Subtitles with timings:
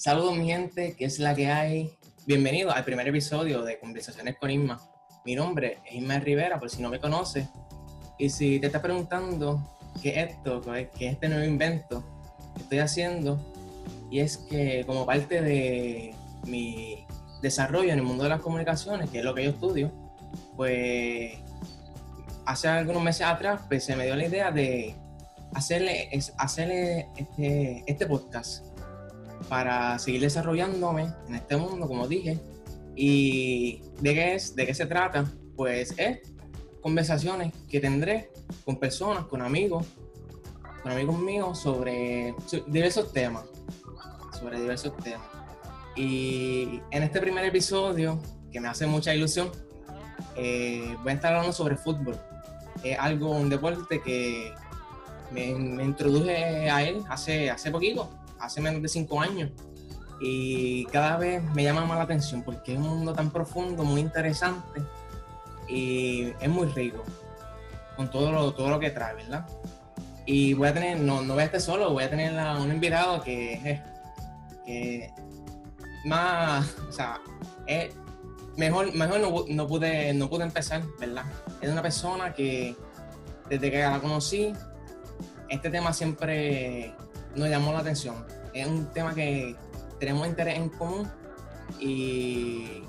[0.00, 1.90] Saludos mi gente, ¿qué es la que hay?
[2.24, 4.80] Bienvenido al primer episodio de Conversaciones con Isma.
[5.26, 7.46] Mi nombre es Isma Rivera, por si no me conoces.
[8.16, 9.62] Y si te estás preguntando
[10.02, 12.02] qué es esto, qué es este nuevo invento
[12.54, 13.38] que estoy haciendo,
[14.10, 16.14] y es que como parte de
[16.46, 17.06] mi
[17.42, 19.92] desarrollo en el mundo de las comunicaciones, que es lo que yo estudio,
[20.56, 21.34] pues
[22.46, 24.94] hace algunos meses atrás pues, se me dio la idea de
[25.52, 26.08] hacerle,
[26.38, 28.69] hacerle este, este podcast
[29.50, 32.38] para seguir desarrollándome en este mundo, como dije.
[32.94, 34.54] ¿Y de qué es?
[34.54, 35.24] ¿De qué se trata?
[35.56, 36.20] Pues es
[36.80, 38.30] conversaciones que tendré
[38.64, 39.84] con personas, con amigos,
[40.82, 42.32] con amigos míos sobre
[42.68, 43.44] diversos temas.
[44.38, 45.26] Sobre diversos temas.
[45.96, 48.20] Y en este primer episodio,
[48.52, 49.50] que me hace mucha ilusión,
[50.36, 52.16] eh, voy a estar hablando sobre fútbol.
[52.84, 54.54] Es algo, un deporte que
[55.32, 58.08] me, me introduje a él hace, hace poquito,
[58.40, 59.50] hace menos de cinco años.
[60.20, 64.00] Y cada vez me llama más la atención porque es un mundo tan profundo, muy
[64.00, 64.82] interesante
[65.66, 67.04] y es muy rico
[67.96, 69.46] con todo lo, todo lo que trae, ¿verdad?
[70.26, 72.70] Y voy a tener, no, no voy a estar solo, voy a tener a un
[72.70, 73.80] invitado que,
[74.66, 75.10] que
[76.04, 77.20] más, o sea,
[77.66, 77.94] es
[78.56, 81.24] mejor, mejor no, no, pude, no pude empezar, ¿verdad?
[81.60, 82.76] Es una persona que
[83.48, 84.52] desde que la conocí,
[85.48, 86.94] este tema siempre
[87.34, 88.24] nos llamó la atención.
[88.52, 89.54] Es un tema que
[89.98, 91.10] tenemos interés en común
[91.78, 92.82] y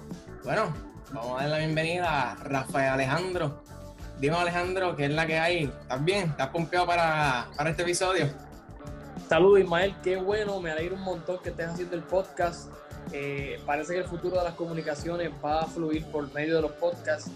[0.43, 0.73] bueno,
[1.11, 3.61] vamos a dar la bienvenida a Rafael Alejandro.
[4.19, 5.63] Dime Alejandro, ¿qué es la que hay?
[5.65, 6.29] ¿Estás bien?
[6.29, 8.27] ¿Estás pompeado para, para este episodio?
[9.29, 12.71] Saludos Ismael, qué bueno, me alegra un montón que estés haciendo el podcast.
[13.13, 16.71] Eh, parece que el futuro de las comunicaciones va a fluir por medio de los
[16.71, 17.31] podcasts.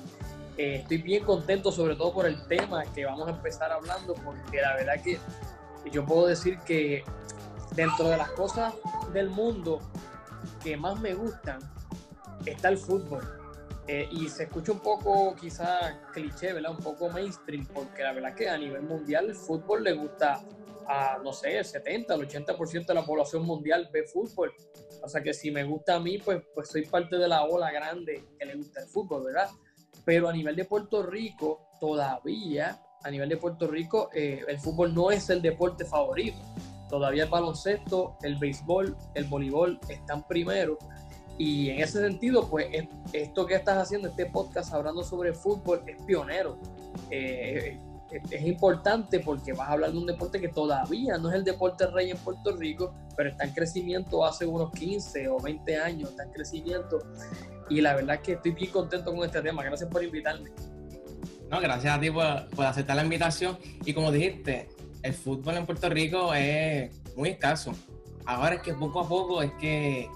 [0.57, 4.61] Eh, estoy bien contento sobre todo por el tema que vamos a empezar hablando porque
[4.61, 5.19] la verdad que
[5.91, 7.03] yo puedo decir que
[7.75, 8.73] dentro de las cosas
[9.13, 9.79] del mundo
[10.63, 11.59] que más me gustan
[12.45, 13.23] está el fútbol.
[13.87, 16.71] Eh, y se escucha un poco quizá cliché, ¿verdad?
[16.71, 20.43] Un poco mainstream, porque la verdad que a nivel mundial el fútbol le gusta
[20.87, 24.53] a, no sé, el 70, el 80% de la población mundial ve fútbol.
[25.03, 27.71] O sea que si me gusta a mí, pues, pues soy parte de la ola
[27.71, 29.49] grande que le gusta el fútbol, ¿verdad?
[30.03, 34.95] Pero a nivel de Puerto Rico, todavía, a nivel de Puerto Rico, eh, el fútbol
[34.95, 36.37] no es el deporte favorito.
[36.89, 40.77] Todavía el baloncesto, el béisbol, el voleibol están primero.
[41.37, 42.67] Y en ese sentido, pues
[43.11, 46.57] esto que estás haciendo, este podcast hablando sobre fútbol, es pionero.
[47.09, 47.77] Eh,
[48.31, 51.87] es importante porque vas a hablar de un deporte que todavía no es el deporte
[51.87, 56.23] rey en Puerto Rico, pero está en crecimiento hace unos 15 o 20 años, está
[56.23, 56.99] en crecimiento.
[57.69, 59.63] Y la verdad es que estoy bien contento con este tema.
[59.63, 60.51] Gracias por invitarme.
[61.49, 63.57] No, gracias a ti por, por aceptar la invitación.
[63.83, 64.69] Y como dijiste,
[65.05, 67.73] el fútbol en Puerto Rico es muy escaso.
[68.25, 70.09] Ahora es que poco a poco es que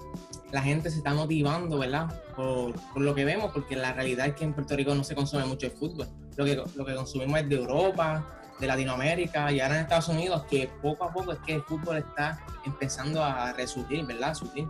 [0.50, 2.12] la gente se está motivando, ¿verdad?
[2.34, 5.44] Por, lo que vemos, porque la realidad es que en Puerto Rico no se consume
[5.44, 6.08] mucho el fútbol.
[6.36, 10.42] Lo que, lo que consumimos es de Europa, de Latinoamérica y ahora en Estados Unidos,
[10.50, 14.34] que poco a poco es que el fútbol está empezando a resurgir, ¿verdad?
[14.34, 14.66] Surgir.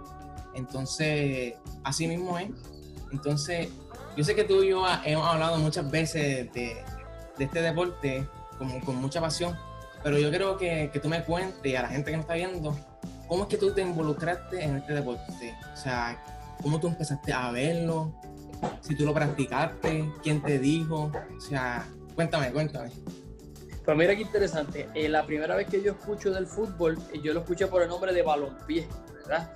[0.52, 2.50] Entonces, así mismo es.
[3.10, 3.70] Entonces,
[4.19, 6.84] yo sé que tú y yo hemos hablado muchas veces de,
[7.38, 8.28] de este deporte
[8.84, 9.56] con mucha pasión,
[10.03, 12.77] pero yo creo que, que tú me cuentes a la gente que me está viendo,
[13.28, 15.55] ¿cómo es que tú te involucraste en este deporte?
[15.72, 16.22] O sea,
[16.62, 18.12] ¿cómo tú empezaste a verlo?
[18.81, 21.12] Si tú lo practicaste, ¿quién te dijo?
[21.37, 22.91] O sea, cuéntame, cuéntame.
[23.84, 24.88] Pues mira qué interesante.
[24.94, 27.88] Eh, la primera vez que yo escucho del fútbol, eh, yo lo escuché por el
[27.88, 29.53] nombre de balompié, ¿verdad?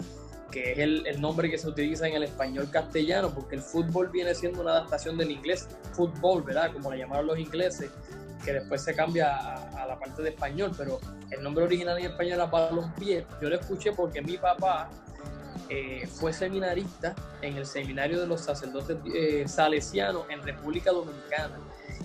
[0.50, 4.08] Que es el, el, nombre que se utiliza en el español castellano, porque el fútbol
[4.10, 6.72] viene siendo una adaptación del inglés, fútbol, ¿verdad?
[6.72, 7.90] Como le llamaron los ingleses
[8.44, 11.00] que después se cambia a, la parte de español, pero
[11.30, 13.26] el nombre original en español era balompié.
[13.40, 14.90] Yo lo escuché porque mi papá
[15.68, 21.58] eh, fue seminarista en el seminario de los sacerdotes eh, salesianos en República Dominicana.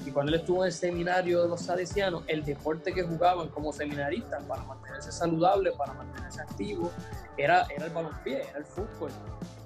[0.05, 3.73] Y cuando él estuvo en el seminario de los salesianos, el deporte que jugaban como
[3.73, 6.91] seminaristas para mantenerse saludables, para mantenerse activos,
[7.37, 9.11] era, era el balompié, era el fútbol.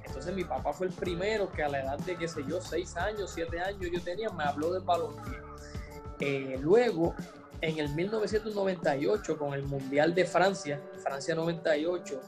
[0.04, 2.96] Entonces mi papá fue el primero que a la edad de, qué sé yo, seis
[2.98, 5.38] años, siete años yo tenía, me habló del balompié.
[6.26, 7.16] Eh, luego,
[7.60, 12.22] en el 1998, con el Mundial de Francia, Francia 98,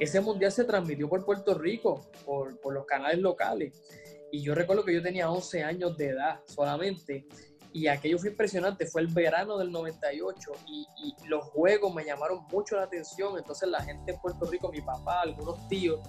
[0.00, 3.80] ese mundial se transmitió por Puerto Rico, por, por, los canales locales.
[4.32, 7.28] Y yo recuerdo que yo tenía 11 años de edad solamente.
[7.72, 12.44] Y aquello fue impresionante, fue el verano del 98 y, y, los juegos me llamaron
[12.50, 13.38] mucho la atención.
[13.38, 16.00] Entonces la gente en Puerto Rico, mi papá, algunos tíos,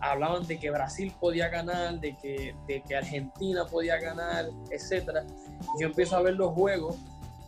[0.00, 5.24] hablaban de que Brasil podía ganar, de que, de que Argentina podía ganar, etc.
[5.80, 6.96] Yo empiezo a ver los juegos,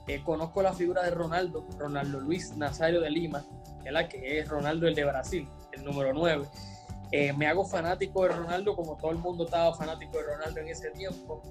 [0.07, 3.45] eh, conozco la figura de Ronaldo, Ronaldo Luis Nazario de Lima,
[4.09, 6.47] que es Ronaldo el de Brasil, el número 9.
[7.13, 10.69] Eh, me hago fanático de Ronaldo como todo el mundo estaba fanático de Ronaldo en
[10.69, 11.43] ese tiempo.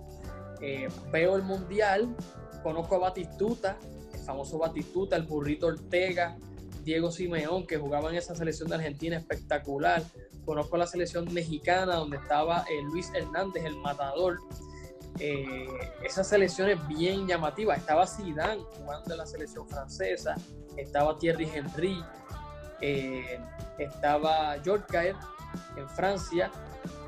[0.62, 2.16] Eh, veo el Mundial,
[2.63, 3.78] conozco a Batistuta,
[4.13, 6.38] el famoso Batistuta, el burrito Ortega,
[6.84, 10.01] Diego Simeón, que jugaba en esa selección de Argentina espectacular.
[10.50, 14.40] Conozco la selección mexicana donde estaba eh, Luis Hernández, el matador.
[15.19, 15.68] Eh,
[16.04, 17.78] esas selecciones bien llamativas.
[17.78, 20.34] Estaba Zidane jugando en la selección francesa,
[20.75, 22.04] estaba Thierry Henry,
[22.81, 23.40] eh,
[23.78, 25.16] estaba Jorkaer
[25.78, 26.50] en Francia.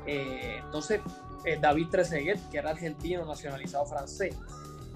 [0.06, 1.00] entonces,
[1.60, 4.36] David Trezeguet, que era argentino nacionalizado francés.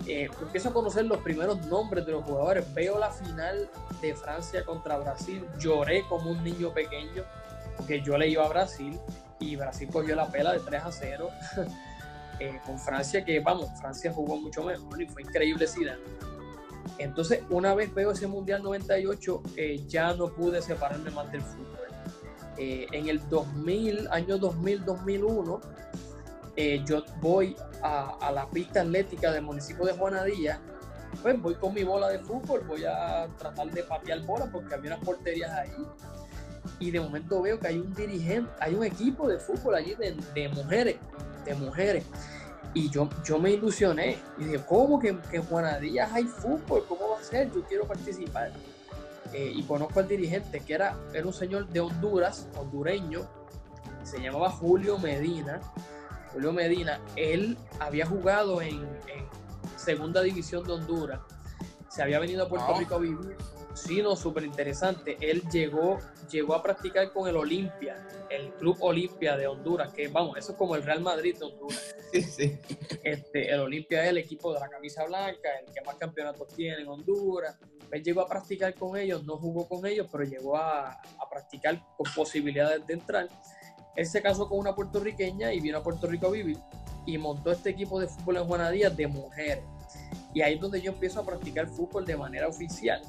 [0.07, 2.73] Eh, empiezo a conocer los primeros nombres de los jugadores.
[2.75, 3.69] Veo la final
[4.01, 5.45] de Francia contra Brasil.
[5.59, 7.25] Lloré como un niño pequeño
[7.87, 8.99] porque yo le iba a Brasil
[9.39, 11.29] y Brasil cogió la pela de 3 a 0
[12.41, 16.01] eh, con Francia, que vamos, Francia jugó mucho mejor y fue increíble Zidane.
[16.99, 21.77] Entonces, una vez veo ese Mundial 98, eh, ya no pude separarme más del fútbol.
[22.59, 25.61] en el 2000, año 2000-2001,
[26.57, 30.59] eh, yo voy a, la pista atlética del municipio de Juanadilla,
[31.23, 34.95] pues voy con mi bola de fútbol, voy a tratar de patear bola porque había
[34.95, 35.87] unas porterías ahí.
[36.79, 40.49] Y de momento veo que hay un dirigente, hay un equipo de fútbol allí de,
[40.49, 40.97] mujeres,
[41.45, 42.05] de mujeres.
[42.75, 44.19] Y yo, yo me ilusioné.
[44.39, 46.85] Y dije, ¿cómo que, en Juanadillas hay fútbol?
[46.89, 47.51] ¿Cómo va a ser?
[47.53, 48.53] Yo quiero participar.
[49.33, 53.27] Eh, y conozco al dirigente, que era, era un señor de Honduras, hondureño,
[54.05, 55.61] se llamaba Julio Medina
[56.37, 58.87] Julio Medina, él había jugado en,
[59.77, 61.21] segunda división de Honduras,
[61.89, 63.37] se había venido a Puerto Rico a vivir.
[63.77, 65.19] Sí, no, súper interesante.
[65.21, 65.99] Él llegó,
[66.31, 70.59] llegó a practicar con el Olimpia, el Club Olimpia de Honduras, que vamos, eso es
[70.59, 71.95] como el Real Madrid de Honduras.
[72.11, 72.59] Sí, sí.
[73.05, 76.81] Este, el Olimpia es el equipo de la camisa blanca, el que más campeonatos tiene
[76.81, 77.59] en Honduras.
[77.93, 81.79] Él llegó a practicar con ellos, no jugó con ellos, pero llegó a, a practicar
[81.99, 83.29] con posibilidades de entrar.
[83.95, 86.59] Él se casó con una puertorriqueña y vino a Puerto Rico a vivir
[87.07, 89.65] y montó este equipo de fútbol en Juanadías de mujeres.
[90.35, 93.01] Y ahí es donde yo empiezo a practicar fútbol de manera oficial.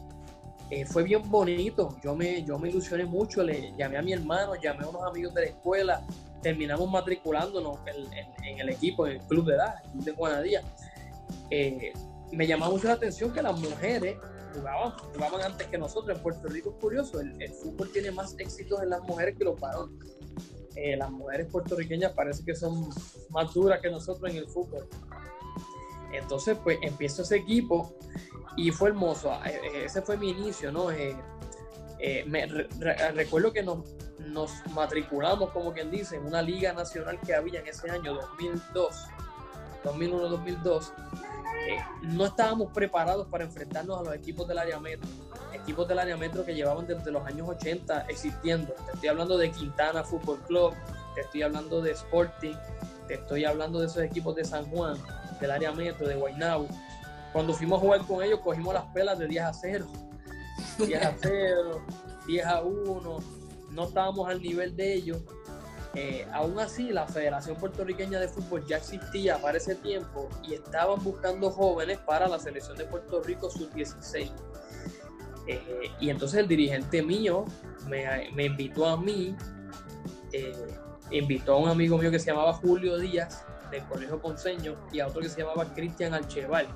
[0.69, 4.53] Eh, fue bien bonito, yo me, yo me ilusioné mucho, le llamé a mi hermano,
[4.55, 6.05] llamé a unos amigos de la escuela,
[6.41, 7.79] terminamos matriculándonos
[8.43, 10.65] en, el equipo, en el club de edad, el club de Juanadías.
[11.51, 11.93] Eh,
[12.33, 14.17] me llamaba mucho la atención que las mujeres
[14.53, 16.17] jugaban, jugaban antes que nosotros.
[16.17, 19.45] En Puerto Rico es curioso, el, el fútbol tiene más éxitos en las mujeres que
[19.45, 19.95] los varones.
[20.75, 22.89] Eh, las mujeres puertorriqueñas parece que son
[23.29, 24.87] más duras que nosotros en el fútbol.
[26.13, 27.95] Entonces, pues empiezo ese equipo
[28.57, 29.31] y fue hermoso.
[29.45, 30.87] Eh, eh, ese fue mi inicio, ¿no?
[32.27, 32.45] me
[33.13, 33.79] recuerdo que nos,
[34.19, 38.95] nos matriculamos, como quien dice, en una liga nacional que había en ese año, 2002,
[39.85, 40.91] 2001-2002.
[42.01, 45.07] no estábamos preparados para enfrentarnos a los equipos del área metro
[45.67, 48.73] equipos del área metro que llevaban desde los años 80 existiendo.
[48.73, 50.73] Te estoy hablando de Quintana Fútbol Club,
[51.13, 52.55] te estoy hablando de Sporting,
[53.07, 54.97] te estoy hablando de esos equipos de San Juan,
[55.41, 56.67] del área metro, de Guaynabo.
[57.37, 59.85] Cuando fuimos a jugar con ellos, cogimos las pelas de 10 a 0.
[60.79, 61.85] 10 a 0,
[62.25, 63.17] 10 a 1.
[63.69, 65.21] No estábamos al nivel de ellos.
[65.93, 71.03] Eh, aún así, la Federación Puertorriqueña de Fútbol ya existía para ese tiempo y estaban
[71.03, 74.31] buscando jóvenes para la selección de Puerto Rico sub-16.
[75.45, 77.45] Eh, y entonces el dirigente mío
[77.87, 79.35] me, invitó a mí,
[80.31, 80.75] eh,
[81.11, 85.07] invitó a un amigo mío que se llamaba Julio Díaz, del Colegio Ponceño, y a
[85.07, 86.67] otro que se llamaba Cristian Alcheval,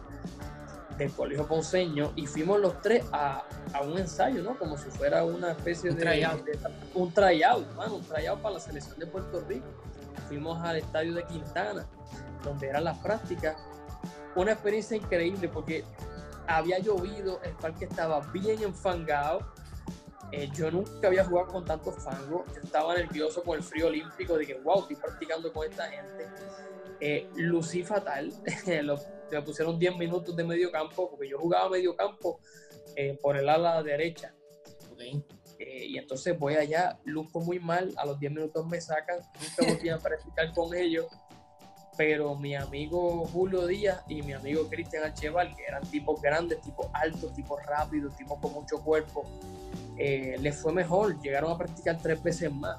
[1.01, 3.43] del Colegio Ponceño, y fuimos los tres a,
[3.83, 4.57] un ensayo, ¿no?
[4.57, 5.95] Como si fuera una especie de,
[6.93, 9.65] un tryout, un tryout para la selección de Puerto Rico.
[10.27, 11.85] Fuimos al estadio de Quintana,
[12.43, 13.57] donde eran las prácticas.
[14.35, 15.83] Una experiencia increíble porque
[16.47, 19.39] había llovido, el parque estaba bien enfangado.
[20.31, 22.45] Eh, yo nunca había jugado con tanto fango.
[22.53, 26.29] Yo estaba nervioso con el frío olímpico, de que, wow, estoy practicando con esta gente.
[27.01, 28.31] Eh, lucí fatal.
[29.31, 32.39] me pusieron 10 minutos de medio campo, porque yo jugaba medio campo
[32.95, 34.33] eh, por el ala derecha.
[35.57, 39.73] Eh, y entonces voy allá, luzco muy mal, a los 10 minutos me sacan, nunca
[39.73, 41.07] volví a practicar con ellos
[41.97, 46.87] pero mi amigo Julio Díaz y mi amigo Cristian Archeval, que eran tipos grandes, tipos
[46.93, 49.23] altos, tipos rápidos, tipos con mucho cuerpo,
[49.97, 52.77] eh, les fue mejor, llegaron a practicar tres veces más.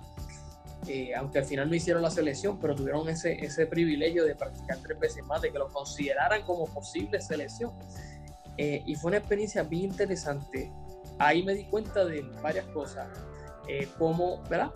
[0.88, 4.78] Eh, aunque al final no hicieron la selección, pero tuvieron ese, ese privilegio de practicar
[4.82, 7.72] tres veces más, de que lo consideraran como posible selección.
[8.56, 10.72] Eh, y fue una experiencia bien interesante.
[11.18, 13.06] Ahí me di cuenta de varias cosas,
[13.96, 14.72] como, ¿verdad?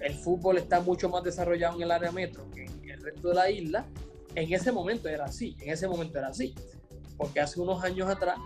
[0.00, 2.66] El fútbol está mucho más desarrollado en el área metro que
[3.06, 3.86] resto de la isla,
[4.34, 6.54] en ese momento era así, en ese momento era así.
[7.16, 8.36] Porque hace unos años atrás,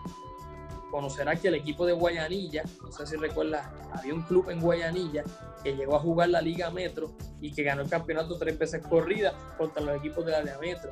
[0.91, 5.25] conocerá que el equipo de Guayanilla, no sé si recuerdas, había un club en Guayanilla
[5.63, 9.33] que llegó a jugar la Liga Metro y que ganó el campeonato tres veces corrida
[9.57, 10.91] contra los equipos de la Liga Metro.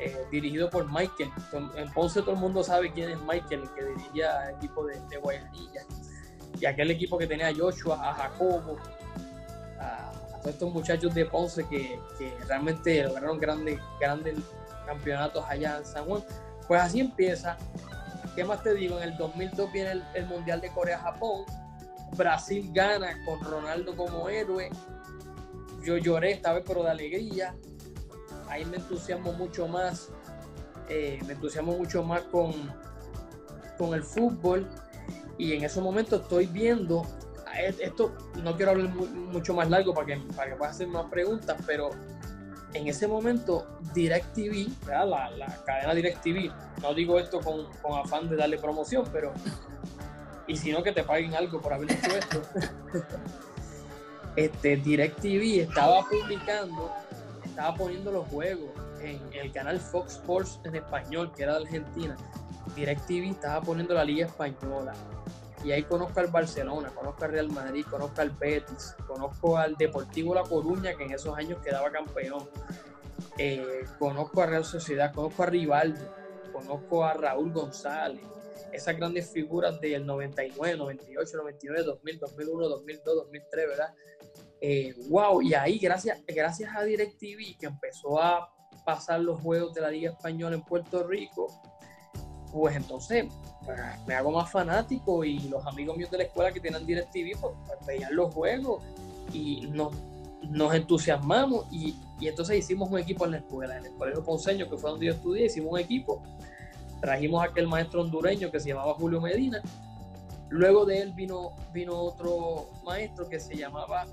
[0.00, 1.30] Eh, dirigido por Michael.
[1.76, 4.98] En Ponce todo el mundo sabe quién es Michael, el que dirigía el equipo de,
[5.18, 5.82] Guayanilla.
[6.60, 8.76] Y aquel equipo que tenía a Joshua, a Jacobo,
[9.78, 11.98] a, todos estos muchachos de Ponce que,
[12.46, 14.36] realmente lograron grandes, grandes
[14.84, 16.24] campeonatos allá en San Juan.
[16.66, 17.56] Pues así empieza.
[18.34, 18.98] ¿Qué más te digo?
[18.98, 21.44] En el 2002 viene el, el Mundial de Corea-Japón.
[22.16, 24.70] Brasil gana con Ronaldo como héroe.
[25.82, 27.54] Yo lloré esta vez, pero de alegría
[28.48, 30.10] ahí me entusiasmo mucho más,
[30.88, 32.52] eh, me entusiasmo mucho más con,
[33.78, 34.68] con el fútbol
[35.38, 37.02] y en ese momento estoy viendo,
[37.56, 41.06] eh, esto no quiero hablar mucho más largo para que, para que puedas hacer más
[41.06, 41.90] preguntas, pero
[42.74, 46.52] en ese momento DirecTV, la, la cadena DirecTV,
[46.82, 49.32] no digo esto con, con, afán de darle promoción, pero
[50.46, 52.42] y si no que te paguen algo por haber hecho esto.
[54.36, 56.90] este, DirecTV estaba publicando
[57.54, 62.16] estaba poniendo los juegos en el canal Fox Sports en español, que era de Argentina.
[62.74, 64.92] DirecTV estaba poniendo la Liga Española.
[65.64, 70.34] Y ahí conozco al Barcelona, conozco al Real Madrid, conozco al Betis, conozco al Deportivo
[70.34, 72.48] La Coruña, que en esos años quedaba campeón.
[73.38, 76.04] Eh, conozco a Real Sociedad, conozco a Rivaldo,
[76.52, 78.26] conozco a Raúl González,
[78.70, 83.94] esas grandes figuras del 99, 98, 99, 2000, 2001, 2002, 2003, ¿verdad?
[85.08, 88.50] wow, eh, y ahí gracias, gracias a DirecTV que empezó a
[88.84, 91.48] pasar los juegos de la Liga Española en Puerto Rico,
[92.54, 93.26] pues entonces
[93.66, 97.40] pues, me hago más fanático y los amigos míos de la escuela que tienen DirecTV
[97.40, 98.80] pues, pues, veían los juegos
[99.32, 99.92] y nos,
[100.72, 104.76] entusiasmamos y, y, entonces hicimos un equipo en la escuela, en el Colegio Ponceño, que
[104.76, 106.22] fue donde yo estudié, hicimos un equipo,
[107.00, 109.60] trajimos a aquel maestro hondureño que se llamaba Julio Medina,
[110.48, 114.06] luego de él vino, vino otro maestro que se llamaba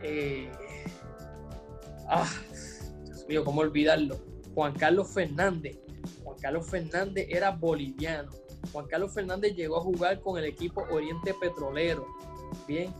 [0.00, 0.48] eh,
[2.06, 2.30] ah,
[3.04, 4.16] Dios mío, ¿cómo olvidarlo?
[4.54, 5.85] Juan Carlos Fernández.
[6.36, 8.30] Juan Carlos Fernández era boliviano.
[8.70, 12.06] Juan Carlos Fernández llegó a jugar con el equipo Oriente Petrolero.
[12.68, 12.92] Bien,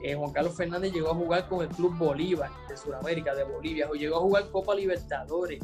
[0.00, 3.90] eh, Juan Carlos Fernández llegó a jugar con el Club Bolívar de Sudamérica, de Bolivia.
[3.90, 5.60] O llegó a jugar Copa Libertadores.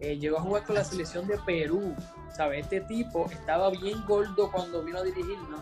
[0.00, 1.94] Eh, llegó a jugar con la selección de Perú.
[2.34, 2.60] ¿Sabe?
[2.60, 5.60] Este tipo estaba bien gordo cuando vino a dirigirnos.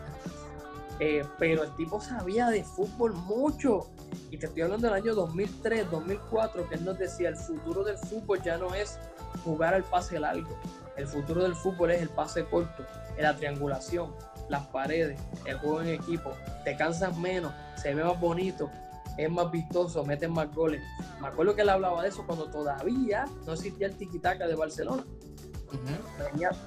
[1.40, 3.90] pero el tipo sabía de fútbol mucho.
[4.30, 7.98] Y te estoy hablando del año 2003, 2004, que él nos decía, el futuro del
[7.98, 8.96] fútbol ya no es
[9.44, 10.56] jugar al pase largo,
[11.00, 12.84] el futuro del fútbol es el pase corto,
[13.18, 14.14] la triangulación,
[14.48, 16.32] las paredes, el juego en equipo,
[16.64, 18.70] te cansas menos, se ve más bonito,
[19.16, 20.82] es más vistoso, meten más goles.
[21.20, 25.04] Me acuerdo que él hablaba de eso cuando todavía no existía el tiki-taka de Barcelona.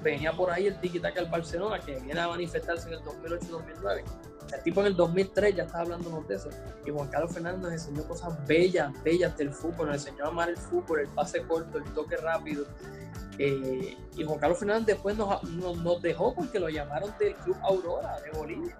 [0.02, 4.04] venía, por ahí el tiki-taka del Barcelona que viene a manifestarse en el 2008-2009
[4.52, 6.48] el tipo en el 2003 ya estaba hablando de eso.
[6.84, 9.88] Y Juan Carlos Fernández nos enseñó cosas bellas, bellas del fútbol.
[9.88, 12.66] Nos enseñó a amar el fútbol, el pase corto, el toque rápido.
[13.38, 18.30] Eh, y Juan Carlos Fernández después nos, dejó porque lo llamaron del Club Aurora de
[18.30, 18.76] Bolivia.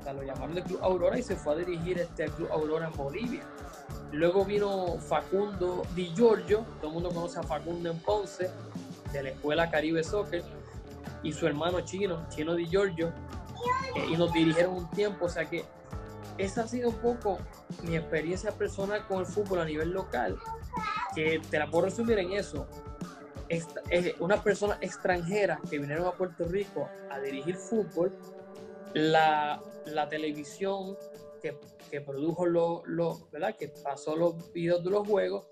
[0.00, 2.88] O sea, lo llamaron del Club Aurora y se fue a dirigir este, Club Aurora
[2.88, 3.42] en Bolivia.
[4.10, 8.02] Luego vino Facundo Di Giorgio, todo el mundo conoce a Facundo en
[9.12, 10.42] de la Escuela Caribe Soccer,
[11.22, 13.12] y su hermano chino, Chino Di Giorgio,
[13.96, 15.64] eh, y nos dirigieron un tiempo, o sea que
[16.38, 17.38] esa ha sido un poco
[17.82, 20.38] mi experiencia personal con el fútbol a nivel local,
[21.14, 22.66] que te la puedo resumir en eso.
[24.20, 28.16] Una persona extranjera que vinieron a Puerto Rico a dirigir fútbol,
[28.94, 30.96] la, la televisión
[31.40, 31.58] que,
[31.90, 33.56] que produjo los, lo, ¿verdad?
[33.56, 35.46] que pasó los videos de los juegos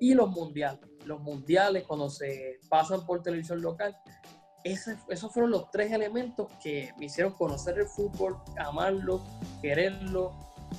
[0.00, 0.88] y los mundiales.
[1.04, 3.96] Los mundiales cuando se pasan por televisión local
[4.64, 9.22] esos fueron los tres elementos que me hicieron conocer el fútbol, amarlo,
[9.60, 10.32] quererlo,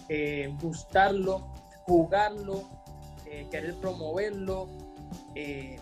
[0.09, 1.51] eh, gustarlo,
[1.85, 2.63] jugarlo,
[3.25, 4.69] eh, querer promoverlo.
[5.35, 5.79] Eh,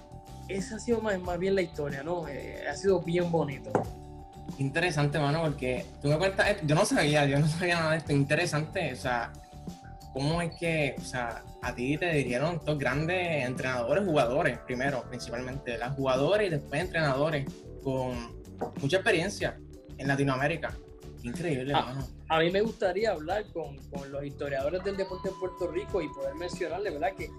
[0.48, 2.26] esa ha sido más, más bien la historia, ¿no?
[2.26, 3.72] ha sido bien bonito.
[4.58, 8.12] Interesante, mano, porque tú me cuentas, yo no sabía, yo no sabía nada de esto,
[8.12, 9.32] interesante, o sea,
[10.14, 15.78] cómo es que, o sea, a ti te dirigieron estos grandes entrenadores, jugadores, primero, principalmente,
[15.78, 17.46] las jugadores y después entrenadores
[17.82, 18.42] con
[18.82, 19.58] mucha experiencia
[19.98, 20.76] en Latinoamérica.
[21.24, 21.96] Increíble, a,
[22.30, 26.08] a mí me gustaría hablar con, con, los historiadores del deporte en Puerto Rico y
[26.10, 27.14] poder mencionarle, ¿verdad?
[27.16, 27.30] Que,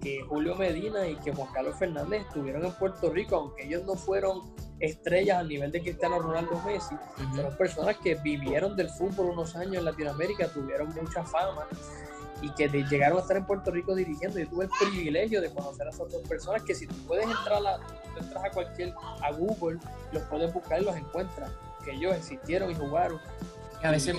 [0.00, 3.94] que Julio Medina y que Juan Carlos Fernández estuvieron en Puerto Rico, aunque ellos no
[3.94, 6.94] fueron estrellas a nivel de Cristiano Ronaldo Messi,
[7.32, 11.66] fueron personas que vivieron del fútbol unos años en Latinoamérica, tuvieron mucha fama
[12.42, 14.38] y que llegaron a estar en Puerto Rico dirigiendo.
[14.38, 17.62] Yo tuve el privilegio de conocer a esas dos personas que si tú puedes entrar
[17.66, 17.78] a,
[18.18, 19.78] entras a cualquier, a Google,
[20.12, 21.50] los puedes buscar y los encuentras.
[21.84, 23.20] que ellos existieron y jugaron.
[23.82, 24.16] a veces,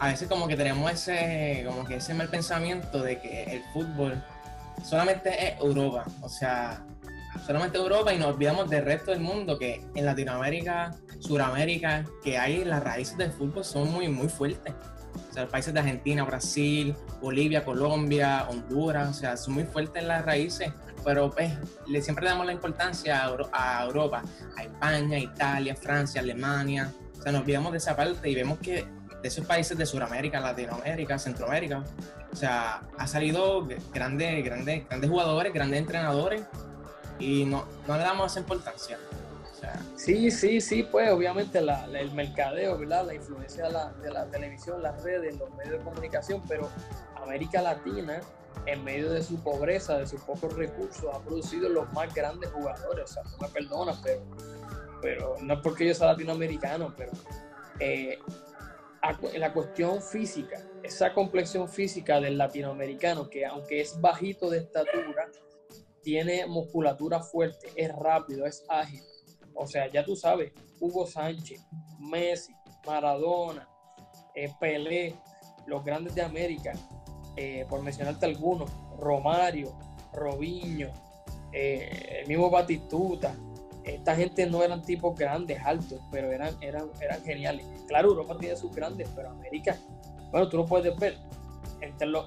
[0.00, 4.22] a veces como que tenemos ese, como que ese mal pensamiento de que el fútbol
[4.82, 6.84] solamente es Europa, o sea,
[7.46, 12.64] solamente Europa y nos olvidamos del resto del mundo, que en Latinoamérica, Suramérica, que hay
[12.64, 14.74] las raíces del fútbol son muy, muy fuertes.
[15.30, 20.02] O sea, los países de Argentina, Brasil, Bolivia, Colombia, Honduras, o sea, son muy fuertes
[20.04, 20.72] las raíces,
[21.04, 21.52] pero pues
[21.86, 24.22] le, siempre damos la importancia a, Europa,
[24.56, 28.86] a España, Italia, Francia, Alemania, o sea, nos olvidamos de esa parte y vemos que
[29.22, 31.84] de esos países de Sudamérica, Latinoamérica, Centroamérica,
[32.32, 36.42] o sea, ha salido grandes, grandes, grandes jugadores, grandes entrenadores
[37.18, 38.98] y no, no le damos esa importancia.
[39.96, 43.06] sí, sí, sí, pues obviamente el mercadeo, ¿verdad?
[43.06, 46.68] la influencia de la, de la televisión, las redes, los medios de comunicación, pero
[47.16, 48.20] América Latina,
[48.66, 53.04] en medio de su pobreza, de sus pocos recursos, ha producido los más grandes jugadores.
[53.04, 54.22] O sea, no me perdonas, pero,
[55.02, 57.12] pero no es porque yo sea latinoamericano, pero
[57.78, 58.18] eh,
[59.36, 65.30] la cuestión física, esa complexión física del latinoamericano, que aunque es bajito de estatura,
[66.02, 69.02] tiene musculatura fuerte, es rápido, es ágil.
[69.54, 71.60] O sea, ya tú sabes, Hugo Sánchez,
[71.98, 72.52] Messi,
[72.86, 73.68] Maradona,
[74.34, 75.14] eh, Pelé,
[75.66, 76.72] los grandes de América,
[77.36, 79.78] eh, por mencionarte algunos, Romario,
[80.12, 80.90] Robinho,
[81.52, 83.34] eh, el mismo Batistuta.
[83.84, 87.66] Esta gente no eran tipos grandes, altos, pero eran, eran, eran geniales.
[87.88, 89.76] Claro, Europa tiene sus grandes, pero América,
[90.30, 91.16] bueno, tú lo puedes ver
[91.80, 92.26] entre los,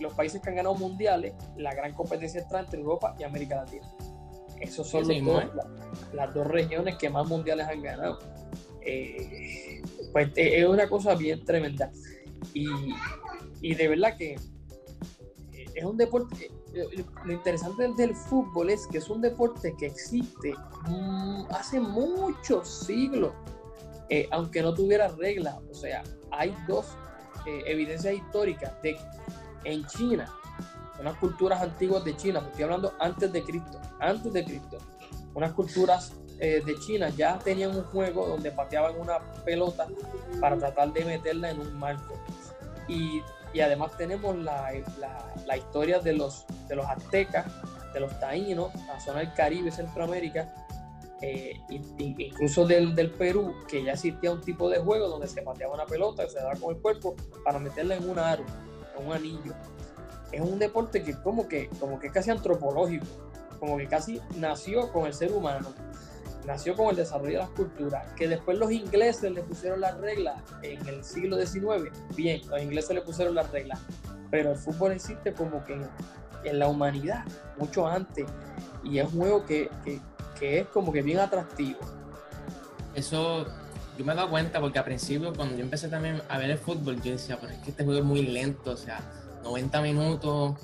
[0.00, 3.86] los, países que han ganado mundiales, la gran competencia está entre Europa y América Latina.
[4.60, 5.44] Esos son los dos,
[6.14, 8.18] las dos regiones que más mundiales han ganado.
[8.80, 11.90] Eh, pues eh, es una cosa bien tremenda.
[12.54, 12.66] Y,
[13.60, 16.50] y de verdad que eh, es un deporte.
[17.24, 20.54] Lo interesante del fútbol es que es un deporte que existe
[20.88, 23.32] mm, hace muchos siglos,
[24.30, 25.56] aunque no tuviera reglas.
[25.70, 26.96] O sea, hay dos
[27.46, 28.96] eh, evidencias históricas de
[29.62, 30.32] en China,
[30.98, 34.78] unas culturas antiguas de China, estoy hablando antes de Cristo, antes de Cristo,
[35.34, 39.86] unas culturas eh, de China ya tenían un juego donde pateaban una pelota
[40.40, 42.14] para tratar de meterla en un marco.
[42.88, 47.46] Y, y además tenemos la, la, la, historia de los, de los aztecas,
[47.92, 50.52] de los taínos, la zona del Caribe, Centroamérica,
[51.22, 51.58] eh,
[51.98, 55.86] incluso del, del, Perú, que ya existía un tipo de juego donde se pateaba una
[55.86, 58.44] pelota, se daba con el cuerpo para meterla en un aro,
[58.98, 59.54] en un anillo.
[60.30, 63.06] Es un deporte que como que, como que es casi antropológico,
[63.58, 65.72] como que casi nació con el ser humano,
[66.46, 70.42] nació con el desarrollo de las culturas, que después los ingleses le pusieron las reglas
[70.62, 73.80] en el siglo XIX, bien, los ingleses le pusieron las reglas,
[74.30, 75.74] pero el fútbol existe como que
[76.44, 77.24] en, la humanidad,
[77.58, 78.26] mucho antes,
[78.84, 80.00] y es un juego que, que
[80.38, 81.80] que es como que bien atractivo.
[82.94, 83.46] Eso
[83.98, 86.58] yo me he dado cuenta porque al principio cuando yo empecé también a ver el
[86.58, 89.00] fútbol, yo decía, pero es que este juego es muy lento, o sea,
[89.42, 90.54] 90 minutos,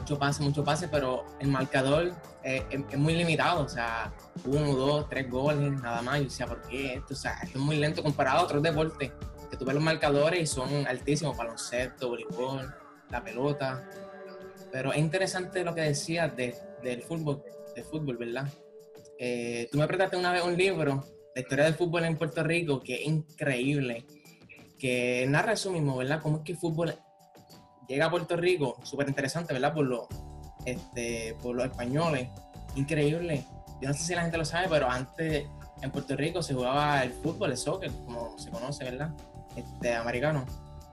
[0.00, 2.64] mucho pase, mucho pase, pero el marcador es,
[2.96, 4.12] muy limitado, o sea,
[4.46, 6.20] uno, dos, tres goles, nada más.
[6.20, 7.12] Y decía, ¿por qué esto?
[7.12, 9.12] O sea, esto es muy lento comparado a otros deportes,
[9.50, 12.74] que tú ves los marcadores y son altísimos, baloncesto, voleibol,
[13.10, 13.88] la pelota.
[14.72, 17.42] Pero es interesante lo que decías de, del fútbol,
[17.74, 18.48] del fútbol, ¿verdad?
[19.18, 22.80] Eh, tú me prestaste una vez un libro, de historia del fútbol en Puerto Rico,
[22.80, 24.06] que es increíble,
[24.78, 26.22] que narra eso mismo, ¿verdad?
[26.22, 26.94] Cómo es que el fútbol
[27.90, 29.74] llega a Puerto Rico, súper interesante, ¿verdad?
[29.74, 30.08] Por, lo,
[30.64, 32.28] este, por los españoles,
[32.74, 33.44] increíble.
[33.80, 35.46] Yo no sé si la gente lo sabe, pero antes
[35.82, 39.10] en Puerto Rico se jugaba el fútbol, el soccer, como se conoce, ¿verdad?
[39.56, 40.44] Este, americano.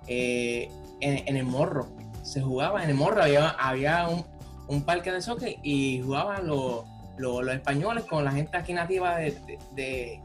[0.08, 1.88] Eh, en, el morro,
[2.24, 4.26] se jugaba en el morro, había, había un,
[4.68, 6.86] un parque de soccer y jugaban los
[7.18, 10.22] los, españoles con la gente aquí nativa de,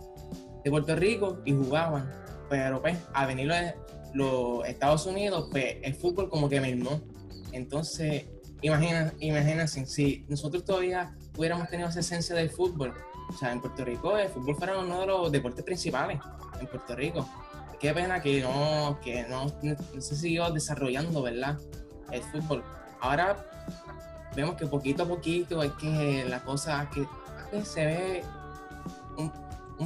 [0.64, 2.11] Puerto Rico y jugaban.
[2.48, 3.56] Pero pues, a venir los,
[4.64, 7.01] Estados Unidos, pues el fútbol como que mismo.
[7.53, 8.27] Entonces,
[8.62, 12.94] imagina, imagínense, si nosotros todavía hubiéramos tenido esa esencia del fútbol,
[13.29, 16.18] o sea, en Puerto Rico el fútbol fuera uno de los deportes principales
[16.61, 17.29] en Puerto Rico.
[17.81, 21.59] Qué pena que no, que no, no se siguió desarrollando, ¿verdad?
[22.11, 22.62] El fútbol.
[23.01, 23.37] Ahora
[24.37, 27.07] vemos que poquito a poquito es que la cosa que
[27.64, 28.25] se ve
[29.16, 29.33] un,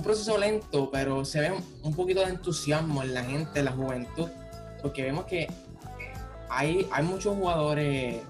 [0.02, 4.28] proceso lento, pero se ve un, poquito de entusiasmo en la gente, en la juventud,
[4.82, 5.48] porque vemos que
[6.48, 8.22] hay, hay muchos jugadores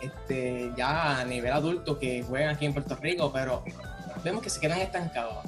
[0.00, 3.64] este, ya a nivel adulto que juegan aquí en Puerto Rico, pero
[4.22, 5.44] vemos que se quedan estancados.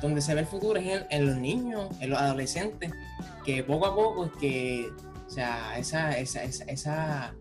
[0.00, 2.90] Donde se ve el futuro es en, los niños, en los adolescentes,
[3.44, 4.88] que poco a poco es que,
[5.26, 7.34] o sea, esa, esa, esa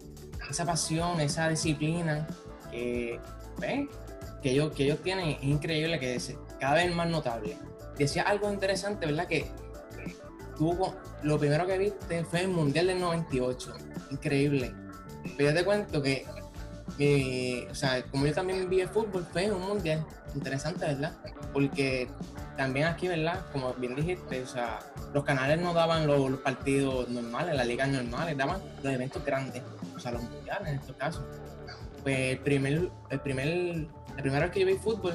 [0.49, 2.27] esa pasión, esa disciplina
[2.71, 3.19] que,
[4.41, 7.57] que, ellos, que ellos tienen es increíble, que es cada vez más notable.
[7.97, 9.27] decía algo interesante, ¿verdad?
[9.27, 9.51] Que
[10.57, 13.73] tuvo, lo primero que viste fue el Mundial del 98.
[14.11, 14.73] Increíble.
[15.37, 19.61] Pero yo te cuento que, o sea, como yo también vi el fútbol, fue un
[19.61, 21.13] Mundial interesante, ¿verdad?
[21.53, 22.09] Porque
[22.57, 23.45] también aquí, ¿verdad?
[23.51, 24.79] Como bien dijiste, o sea,
[25.13, 29.63] los canales no daban los, partidos normales, las ligas normales, daban los eventos grandes,
[29.95, 31.23] o sea, los mundiales en estos casos.
[32.03, 35.13] Pues el primer, el primer, la primera vez que yo vi fútbol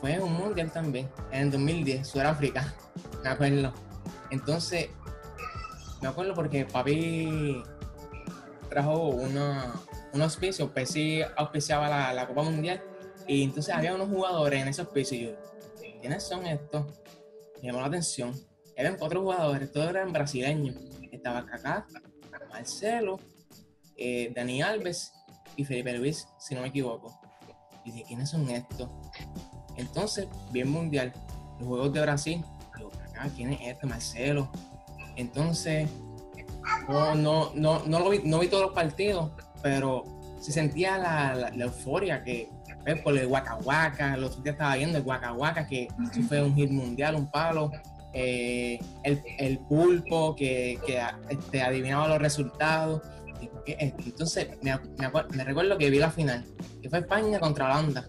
[0.00, 2.74] fue un mundial también, en el 2010, Sudáfrica,
[3.22, 3.72] me acuerdo.
[4.30, 4.90] Entonces,
[6.00, 7.62] me acuerdo porque papi
[8.68, 9.72] trajo una,
[10.12, 12.82] un auspicio, sí auspiciaba la, la Copa Mundial,
[13.26, 15.32] y entonces había unos jugadores en ese auspicio, y yo,
[16.00, 16.86] ¿quiénes son estos?
[17.60, 18.32] Me llamó la atención.
[18.76, 20.76] Eran cuatro jugadores, todos eran brasileños.
[21.10, 21.86] Estaba Kaká,
[22.48, 23.18] Marcelo,
[23.96, 25.12] eh, Dani Alves
[25.56, 27.20] y Felipe Luis, si no me equivoco.
[27.84, 28.88] Y dije, ¿quiénes son estos?
[29.78, 31.12] Entonces, bien mundial,
[31.58, 32.44] los juegos de Brasil,
[33.34, 33.86] ¿quién es este?
[33.86, 34.50] Marcelo.
[35.16, 35.88] Entonces,
[36.88, 39.30] no, no, no, no, lo vi, no vi todos los partidos,
[39.62, 40.04] pero
[40.40, 42.50] se sentía la, euforia que
[43.04, 45.88] por el Waka, los otros días estaba viendo el Waka, que
[46.26, 47.70] fue un hit mundial, un palo.
[48.14, 53.02] Eh, el, pulpo que, que este, adivinaba los resultados.
[53.66, 54.74] Entonces, me,
[55.36, 56.44] me, recuerdo que vi la final,
[56.80, 58.08] que fue España contra Holanda.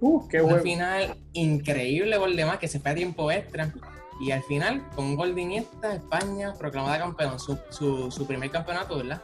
[0.00, 3.72] Uh, qué Una final increíble gol de más que se fue a tiempo extra.
[4.20, 8.96] Y al final, con un gol de Iniesta, España proclamada campeón, su, su, primer campeonato,
[8.96, 9.22] ¿verdad?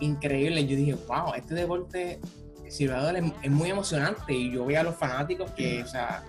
[0.00, 0.66] Increíble.
[0.66, 2.20] Yo dije, wow, este deporte
[2.68, 4.32] Silvador es, es, muy emocionante.
[4.32, 6.24] Y yo veía a los fanáticos que, o sea,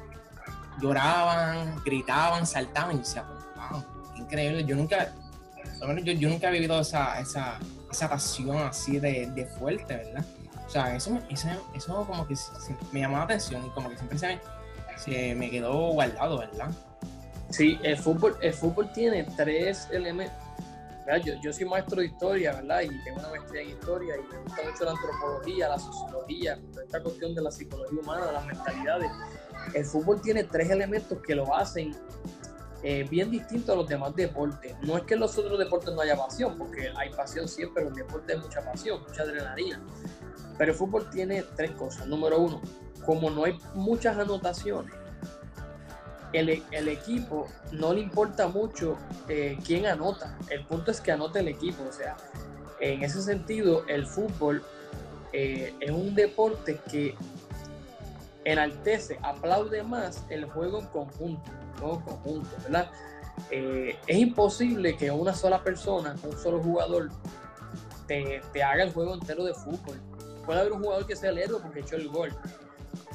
[0.80, 2.96] lloraban, gritaban, saltaban.
[2.96, 3.84] Y decía, wow,
[4.18, 4.64] increíble.
[4.66, 5.14] Yo nunca,
[6.04, 7.58] yo, yo nunca he vivido esa, esa,
[7.92, 10.26] esa pasión así de, de fuerte, ¿verdad?
[10.66, 12.36] O sea, eso, eso, eso como que
[12.92, 14.40] me llamó la atención y como que siempre
[14.98, 16.72] se me, quedó guardado, ¿verdad?
[17.50, 20.36] Sí, el fútbol, el fútbol tiene tres elementos.
[21.24, 22.82] Yo, yo, soy maestro de historia, ¿verdad?
[22.82, 27.04] Y tengo una maestría en historia y me gusta mucho la antropología, la sociología, esta
[27.04, 29.12] cuestión de la psicología humana, de las mentalidades.
[29.76, 31.96] El fútbol tiene tres elementos que lo hacen
[32.88, 34.76] eh, bien distinto a los demás deportes.
[34.84, 37.90] No es que en los otros deportes no haya pasión, porque hay pasión siempre, en
[37.90, 39.82] el deporte hay mucha pasión, mucha adrenalina.
[40.56, 42.06] Pero el fútbol tiene tres cosas.
[42.06, 42.62] Número uno,
[43.04, 44.94] como no hay muchas anotaciones,
[46.32, 50.38] el, el equipo no le importa mucho eh, quién anota.
[50.52, 51.84] El punto es que anote el equipo.
[51.90, 52.16] O sea,
[52.80, 54.64] en ese sentido, el fútbol
[55.34, 57.16] eh, es un deporte que
[58.44, 62.92] enaltece, aplaude más el juego en conjunto, juego conjunto, ¿verdad?
[63.52, 67.10] Eh, es imposible que una sola persona, un solo jugador,
[68.08, 70.00] te, te, haga el juego entero de fútbol.
[70.46, 72.32] Puede haber un jugador que sea el héroe porque echó el gol,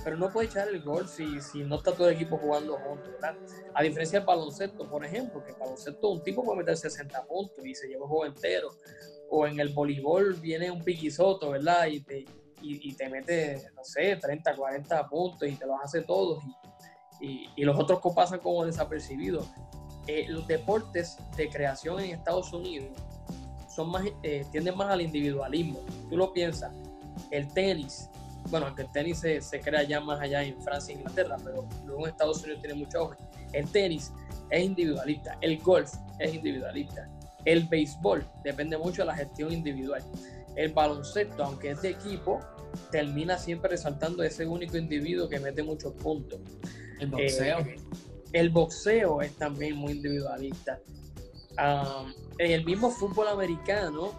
[0.02, 3.12] pero no puede echar el gol si, si no está todo el equipo jugando juntos,
[3.12, 3.36] ¿verdad?
[3.74, 7.64] A diferencia del baloncesto, por ejemplo, que el baloncesto un tipo puede meter 60 puntos
[7.64, 8.70] y se lleva el juego entero.
[9.30, 11.86] O en el voleibol viene un piquisoto, ¿verdad?
[11.86, 12.24] Y te,
[12.62, 16.42] y, te mete, no sé, 30, 40 puntos y te los hace todos.
[16.44, 16.59] Y,
[17.20, 19.46] y los otros pasan como desapercibidos.
[20.06, 22.88] Eh, los deportes de creación en Estados Unidos
[23.68, 25.78] son más, eh, tienden más al individualismo.
[26.08, 26.72] Tú lo piensas,
[27.30, 28.08] el tenis,
[28.48, 31.64] bueno, aunque el tenis se, se, crea ya más allá en Francia e Inglaterra, pero
[31.86, 33.18] luego en Estados Unidos tiene mucho auge.
[33.52, 34.12] El tenis
[34.48, 37.08] es individualista, el golf es individualista,
[37.44, 40.02] el béisbol depende mucho de la gestión individual.
[40.56, 42.40] El baloncesto, aunque es de equipo,
[42.90, 46.40] termina siempre resaltando ese único individuo que mete muchos puntos.
[47.00, 47.58] El boxeo.
[47.60, 47.76] Eh,
[48.32, 50.78] el boxeo es también muy individualista.
[52.38, 54.12] en el mismo fútbol americano,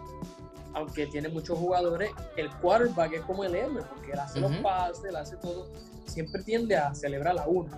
[0.74, 5.04] aunque tiene muchos jugadores, el quarterback es como el héroe, porque él hace los pases,
[5.04, 5.68] él hace todo,
[6.06, 7.70] siempre tiende a celebrar la uno.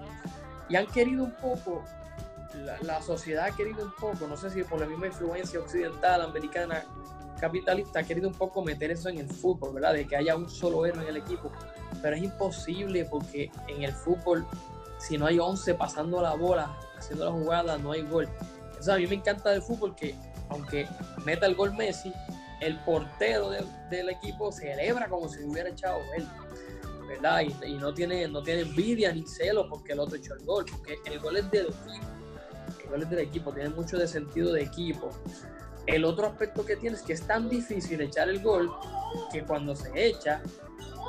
[0.69, 1.85] Y han querido un poco,
[2.65, 6.23] la, la, sociedad ha querido un poco, no sé si por la misma influencia occidental,
[6.23, 6.85] americana,
[7.41, 9.95] capitalista, ha querido un poco meter eso en el fútbol, ¿verdad?
[9.95, 11.51] De que haya un solo héroe en el equipo.
[12.01, 14.47] Pero es imposible porque en el fútbol,
[15.07, 18.29] si no hay 11 pasando la bola, haciendo la jugada, no hay gol.
[18.79, 20.15] O sea, a mí me encanta del fútbol que,
[20.49, 20.89] aunque
[21.25, 22.13] meta el gol Messi,
[22.61, 23.51] el portero
[23.91, 26.27] del equipo celebra como si hubiera echado él,
[27.07, 27.43] ¿verdad?
[27.67, 30.97] Y, no, tiene, no tiene envidia ni celo porque el otro echó el gol, porque
[31.05, 32.07] el gol es del equipo.
[32.83, 35.11] El gol es del equipo, tiene mucho de sentido de equipo.
[35.87, 38.73] El otro aspecto que tiene es que es tan difícil echar el gol
[39.31, 40.41] que cuando se echa,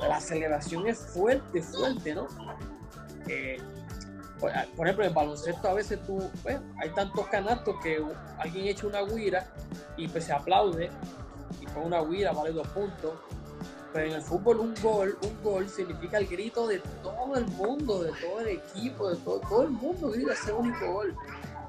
[0.01, 2.27] la celebración es fuerte, fuerte, ¿no?
[3.27, 3.57] Eh,
[4.39, 4.51] por
[4.85, 6.19] ejemplo, en baloncesto a veces tú,
[6.77, 8.03] hay tantos canastos que
[8.37, 9.47] alguien echa una guira
[9.97, 10.91] y pues se aplaude
[11.61, 13.13] y con una guira vale dos puntos.
[13.93, 18.03] Pero en el fútbol un gol, un gol significa el grito de todo el mundo,
[18.03, 21.15] de todo el equipo, de todo, todo el mundo grita ese único gol.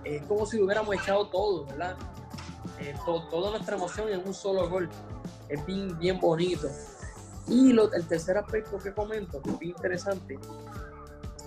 [0.03, 1.97] Es como si lo hubiéramos echado todo, ¿verdad?
[2.81, 4.89] Eh, toda nuestra emoción en un solo gol.
[5.49, 6.69] Es bien, bien bonito.
[7.47, 10.37] Y lo, el tercer aspecto que comento, que es bien interesante,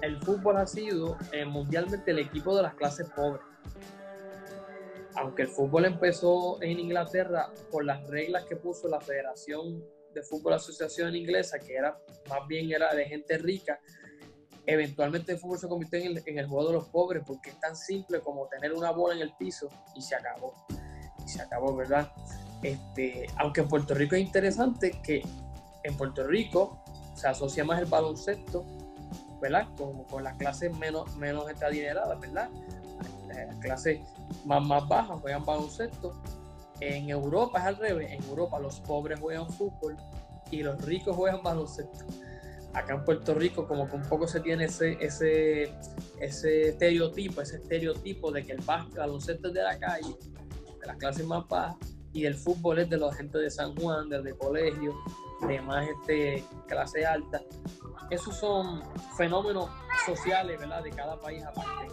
[0.01, 3.43] el fútbol ha sido eh, mundialmente el equipo de las clases pobres.
[5.15, 9.83] Aunque el fútbol empezó en Inglaterra por las reglas que puso la Federación
[10.13, 13.79] de Fútbol Asociación Inglesa, que era más bien era de gente rica,
[14.65, 17.59] eventualmente el fútbol se convirtió en el, en el juego de los pobres porque es
[17.59, 20.53] tan simple como tener una bola en el piso y se acabó.
[21.25, 22.11] Y se acabó, ¿verdad?
[22.63, 25.23] Este, aunque en Puerto Rico es interesante que
[25.83, 26.83] en Puerto Rico
[27.15, 28.65] se asocia más el baloncesto,
[29.41, 29.67] ¿verdad?
[29.77, 32.49] Con, con las clases menos, menos adineradas, ¿verdad?
[33.27, 33.99] Las clases
[34.45, 36.13] más, más bajas juegan baloncesto.
[36.79, 38.11] En Europa es al revés.
[38.11, 39.97] En Europa los pobres juegan fútbol
[40.51, 42.05] y los ricos juegan baloncesto.
[42.73, 45.73] Acá en Puerto Rico como que un poco se tiene ese, ese,
[46.19, 50.15] ese estereotipo, ese estereotipo de que el baloncesto es de la calle,
[50.79, 51.77] de las clases más bajas,
[52.13, 54.95] y el fútbol es de la gente de San Juan, del colegio,
[55.47, 57.41] de más este, clase alta.
[58.09, 58.83] Esos son
[59.17, 59.69] fenómenos
[60.05, 60.83] sociales, ¿verdad?
[60.83, 61.87] De cada país aparte.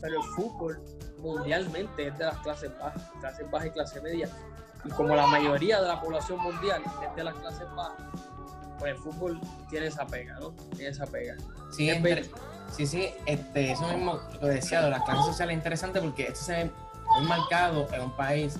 [0.00, 0.82] Pero el fútbol
[1.18, 4.28] mundialmente es de las clases bajas, clases bajas y clase media.
[4.84, 8.06] Y como la mayoría de la población mundial es de las clases bajas,
[8.78, 10.52] pues el fútbol tiene esa pega, ¿no?
[10.74, 11.36] Tiene esa pega.
[11.70, 11.90] Sí,
[12.70, 16.44] sí, sí, este, eso mismo lo decía, de las clases sociales es interesante porque esto
[16.44, 16.70] se ve
[17.18, 18.58] muy marcado en un país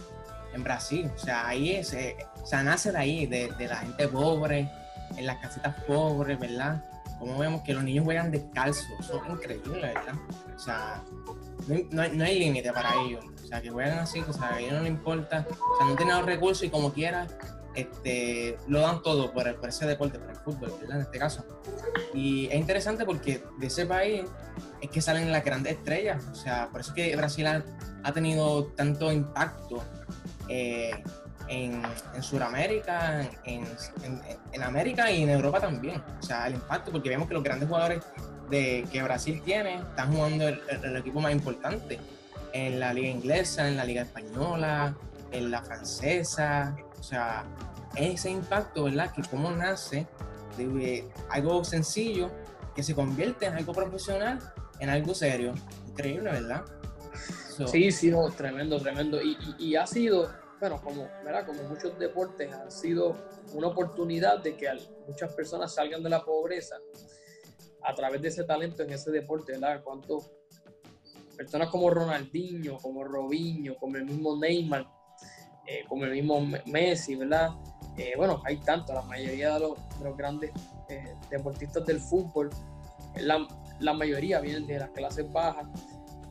[0.55, 1.11] en Brasil.
[1.15, 4.71] O sea, ahí es, eh, o sea, nace de ahí, de, la gente pobre,
[5.17, 6.85] en las casitas pobres, ¿verdad?
[7.19, 10.15] Como vemos que los niños juegan descalzos, son increíbles, ¿verdad?
[10.55, 11.03] O sea,
[11.69, 13.25] no, no hay, límite para ellos.
[13.43, 15.97] O sea, que juegan así, o sea, a ellos no les importa, o sea, no
[15.97, 17.27] tienen los recursos y como quiera,
[17.75, 20.97] este, lo dan todo por, por, ese deporte, por el fútbol, ¿verdad?
[20.97, 21.45] En este caso.
[22.15, 24.25] Y es interesante porque de ese país
[24.81, 26.25] es que salen las grandes estrellas.
[26.31, 29.83] O sea, por eso es que Brasil ha tenido tanto impacto
[30.51, 30.91] eh,
[31.47, 31.81] en,
[32.15, 33.65] en Sudamérica, en,
[34.53, 36.03] en, América y en Europa también.
[36.21, 38.03] O sea, el impacto, porque vemos que los grandes jugadores
[38.51, 42.01] de, que Brasil tiene están jugando el, equipo más importante
[42.53, 44.97] en la liga inglesa, en la liga española,
[45.31, 46.77] en la francesa.
[46.99, 47.45] O sea,
[47.95, 49.13] ese impacto, ¿verdad?
[49.13, 50.07] Que cómo nace
[50.57, 52.29] de algo sencillo
[52.75, 54.41] que se convierte en algo profesional,
[54.81, 55.55] en algo serio.
[55.89, 56.65] Increíble, ¿verdad?
[57.67, 59.21] sí, sí, tremendo, tremendo.
[59.23, 60.31] Y, y, ha sido,
[60.61, 61.47] bueno, como, ¿verdad?
[61.47, 63.17] como muchos deportes, ha sido
[63.55, 64.69] una oportunidad de que
[65.07, 66.77] muchas personas salgan de la pobreza
[67.83, 69.83] a través de ese talento en ese deporte, ¿verdad?
[69.83, 70.31] Cuántos
[71.35, 74.87] personas como Ronaldinho, como Robinho, como el mismo Neymar,
[75.67, 77.53] eh, como el mismo Messi, ¿verdad?
[77.97, 79.79] Eh, bueno, hay tanto, la mayoría de los,
[80.17, 80.51] grandes
[80.91, 82.51] eh, deportistas del fútbol,
[83.17, 83.49] la,
[83.81, 85.67] la mayoría vienen de las clases bajas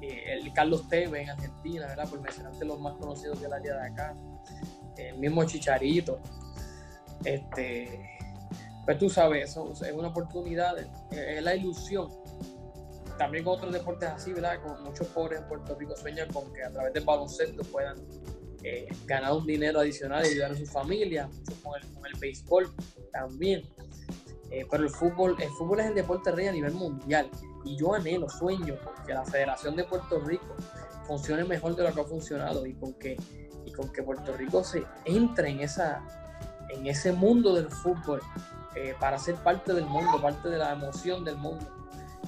[0.01, 2.09] eh, el Carlos Tevez en Argentina, ¿verdad?
[2.09, 4.15] Por mencionarte los más conocidos del área de acá,
[4.97, 6.19] el mismo Chicharito.
[7.23, 8.17] Este,
[8.85, 10.75] pues tú sabes, eso es una oportunidad,
[11.11, 12.09] es la ilusión.
[13.17, 14.61] También con otros deportes así, ¿verdad?
[14.63, 17.97] Con muchos pobres en Puerto Rico sueñan con que a través del baloncesto puedan
[18.63, 22.73] eh, ganar un dinero adicional y ayudar a su familia, muchos con el, béisbol
[23.11, 23.63] también.
[24.51, 27.29] Eh, pero el fútbol, el fútbol es el deporte rey a nivel mundial.
[27.65, 28.77] Y yo anhelo, sueño
[29.09, 30.55] que la Federación de Puerto Rico
[31.07, 33.17] funcione mejor de lo que ha funcionado y con que,
[33.65, 36.03] y con que Puerto Rico se entre en, esa,
[36.69, 38.21] en ese mundo del fútbol
[38.75, 41.65] eh, para ser parte del mundo, parte de la emoción del mundo.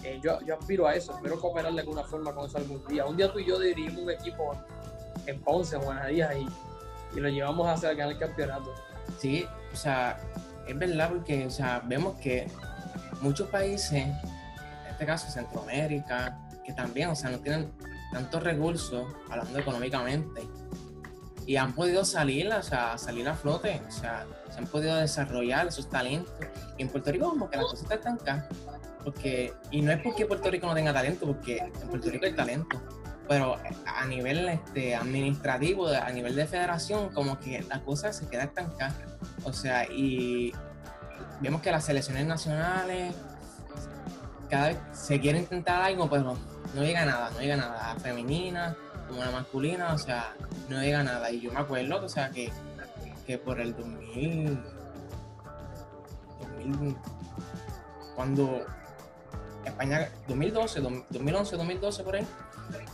[0.02, 3.06] Eh, yo, yo, aspiro a eso, espero cooperar de alguna forma con eso algún día.
[3.06, 4.56] Un día tú y yo dirigimos un equipo
[5.28, 8.74] en Ponce, en Juanadías, y, lo llevamos hacia ganar el campeonato.
[9.20, 10.18] Sí, o sea,
[10.68, 12.48] es verdad porque o sea, vemos que
[13.22, 14.16] muchos países, en
[14.90, 17.72] este caso Centroamérica, que también, o sea, no tienen
[18.12, 20.48] tantos recursos, hablando económicamente,
[21.46, 25.68] y han podido salir, o sea, salir a flote, o sea, se han podido desarrollar
[25.68, 26.34] esos talentos.
[26.78, 28.48] Y en Puerto Rico como que las cosas están acá,
[29.04, 32.34] porque, y no es porque Puerto Rico no tenga talento, porque en Puerto Rico hay
[32.34, 32.80] talento,
[33.28, 38.50] pero a nivel este, administrativo, a nivel de federación, como que las cosas se quedan
[38.50, 38.96] estancadas.
[39.44, 40.54] O sea, y
[41.40, 43.16] vemos que las selecciones nacionales
[44.52, 46.36] cada vez se quiere intentar algo, pero
[46.76, 47.96] no llega nada, no llega nada.
[47.96, 48.76] femenina
[49.08, 50.34] como la masculina, o sea,
[50.70, 51.32] no llega nada.
[51.32, 52.52] Y yo me acuerdo, o sea, que,
[53.26, 54.60] que por el 2000,
[56.58, 56.98] 2000
[58.16, 58.66] cuando
[59.66, 62.28] España, 2012, 2011, 2012 por ahí,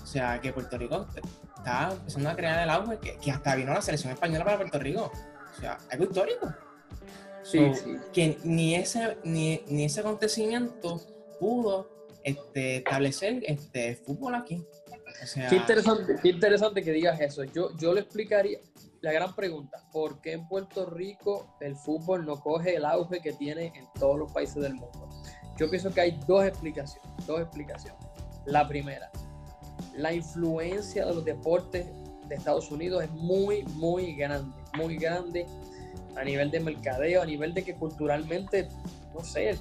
[0.01, 1.07] o sea, que Puerto Rico
[1.57, 5.11] está empezando a crear el auge, que, hasta vino la selección española para Puerto Rico.
[5.55, 6.45] O sea, algo histórico.
[6.45, 6.55] O
[7.43, 7.71] Sí,
[8.13, 11.01] Que ni ese, ni, ese acontecimiento
[11.39, 11.89] pudo
[12.23, 14.63] este, establecer este fútbol aquí.
[15.49, 17.43] qué, interesante, qué interesante que digas eso.
[17.45, 18.59] Yo, yo le explicaría
[19.01, 23.33] la gran pregunta, ¿por qué en Puerto Rico el fútbol no coge el auge que
[23.33, 25.09] tiene en todos los países del mundo?
[25.57, 27.99] Yo pienso que hay dos explicaciones, dos explicaciones.
[28.45, 29.11] La primera,
[29.95, 31.85] la influencia de los deportes
[32.27, 35.45] de Estados Unidos es muy, muy grande, muy grande
[36.15, 38.67] a nivel de mercadeo, a nivel de que culturalmente,
[39.13, 39.57] no sé,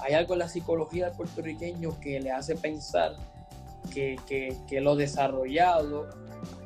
[0.00, 3.16] hay algo en la psicología del puertorriqueño que le hace pensar
[3.92, 6.08] que, que, lo desarrollado,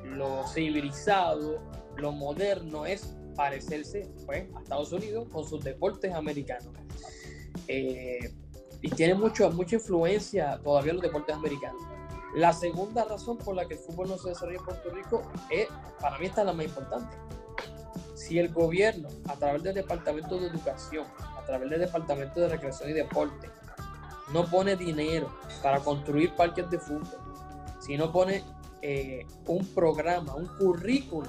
[0.04, 1.60] lo civilizado,
[1.96, 6.74] lo moderno es parecerse pues, a Estados Unidos con sus deportes americanos.
[7.68, 8.32] Eh,
[8.82, 11.82] y tiene mucho, mucha influencia todavía los deportes americanos.
[12.34, 15.68] La segunda razón por la que el fútbol no se desarrolla en Puerto Rico es,
[16.00, 17.16] para mí esta es la más importante.
[18.14, 21.06] Si el gobierno, a través del Departamento de Educación,
[21.50, 23.50] través del Departamento de Recreación y Deporte,
[24.32, 25.32] no pone dinero
[25.62, 27.18] para construir parques de fútbol,
[27.80, 28.44] si no pone
[28.82, 31.28] eh, un programa, un currículo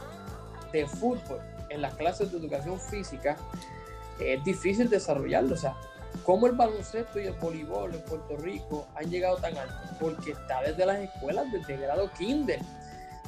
[0.72, 3.38] de fútbol en las clases de educación física,
[4.20, 5.56] es difícil desarrollarlo.
[5.56, 5.76] O sea,
[6.24, 9.76] ¿cómo el baloncesto y el voleibol en Puerto Rico han llegado tan alto?
[10.00, 12.60] Porque está desde las escuelas, desde grado kinder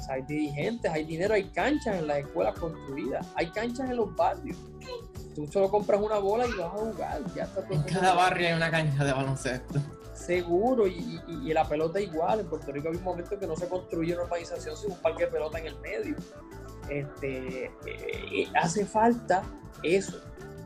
[0.09, 4.57] hay dirigentes, hay dinero, hay canchas en las escuelas construidas, hay canchas en los barrios.
[5.35, 7.21] Tú solo compras una bola y vas a jugar.
[7.35, 9.79] Ya está en cada barrio hay una cancha de baloncesto.
[10.13, 11.19] Seguro, y,
[11.53, 12.41] la pelota igual.
[12.41, 15.25] En Puerto Rico hay un momento que no se construye una urbanización sin un parque
[15.25, 16.15] de pelota en el medio.
[16.89, 19.43] Este, eh, hace falta
[19.81, 20.19] eso,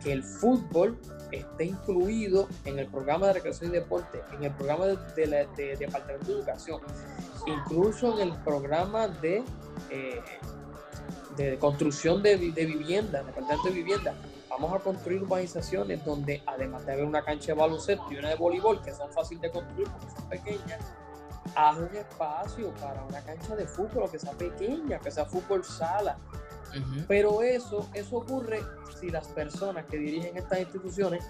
[0.04, 1.00] que el fútbol
[1.32, 6.26] esté incluido en el programa de recreación y deporte, en el programa de, de Departamento
[6.26, 6.82] de Educación
[7.48, 9.44] incluso en el programa de,
[9.90, 10.22] eh,
[11.36, 13.24] de construcción de, de vivienda,
[13.64, 14.14] de vivienda,
[14.50, 18.36] vamos a construir urbanizaciones donde además de haber una cancha de baloncesto y una de
[18.36, 20.80] voleibol, que son fáciles de construir porque son pequeñas,
[21.56, 26.18] haz un espacio para una cancha de fútbol que sea pequeña, que sea fútbol sala.
[27.08, 28.62] Pero eso, eso ocurre
[29.00, 31.24] si las personas que dirigen estas instituciones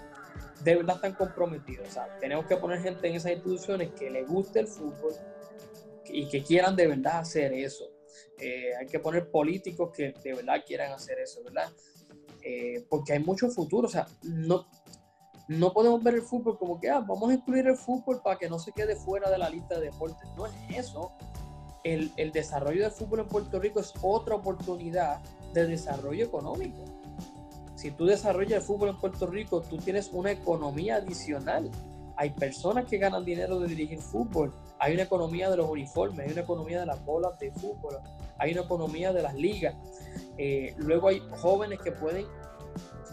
[0.62, 1.88] de verdad están comprometidas.
[1.88, 5.14] O sea, tenemos que poner gente en esas instituciones que le guste el fútbol,
[6.10, 7.84] y que quieran de verdad hacer eso.
[8.40, 11.70] Eh, hay que poner políticos que de verdad quieran hacer eso, ¿verdad?
[12.42, 14.66] Eh, porque hay mucho futuro, o sea, no,
[15.48, 18.48] no podemos ver el fútbol como que, ah, vamos a incluir el fútbol para que
[18.48, 20.28] no se quede fuera de la lista de deportes.
[20.36, 21.12] No es eso.
[21.84, 25.20] El, el desarrollo del fútbol en Puerto Rico es otra oportunidad
[25.54, 26.84] de desarrollo económico.
[27.76, 31.70] Si tú desarrollas el fútbol en Puerto Rico, tú tienes una economía adicional
[32.18, 36.32] hay personas que ganan dinero de dirigir fútbol, hay una economía de los uniformes, hay
[36.32, 37.96] una economía de las bolas de fútbol,
[38.38, 39.76] hay una economía de las ligas.
[40.36, 42.26] Eh, luego hay jóvenes que pueden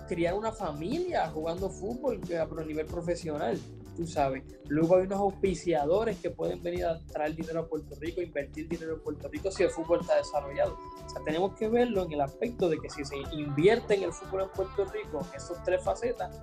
[0.07, 3.59] criar una familia jugando fútbol a nivel profesional,
[3.95, 4.43] tú sabes.
[4.69, 8.95] Luego hay unos auspiciadores que pueden venir a traer dinero a Puerto Rico, invertir dinero
[8.95, 10.75] en Puerto Rico si el fútbol está desarrollado.
[11.05, 14.13] O sea, tenemos que verlo en el aspecto de que si se invierte en el
[14.13, 16.35] fútbol en Puerto Rico, esas tres facetas,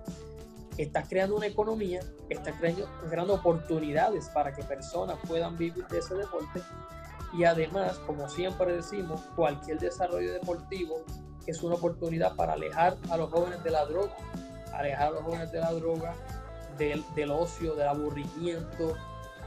[0.78, 6.14] estás creando una economía, estás creando, creando oportunidades para que personas puedan vivir de ese
[6.14, 6.62] deporte
[7.32, 11.02] y además, como siempre decimos, cualquier desarrollo deportivo
[11.46, 14.14] es una oportunidad para alejar a los jóvenes de la droga,
[14.72, 16.14] alejar a los jóvenes de la droga,
[16.76, 18.94] del, del ocio, del aburrimiento,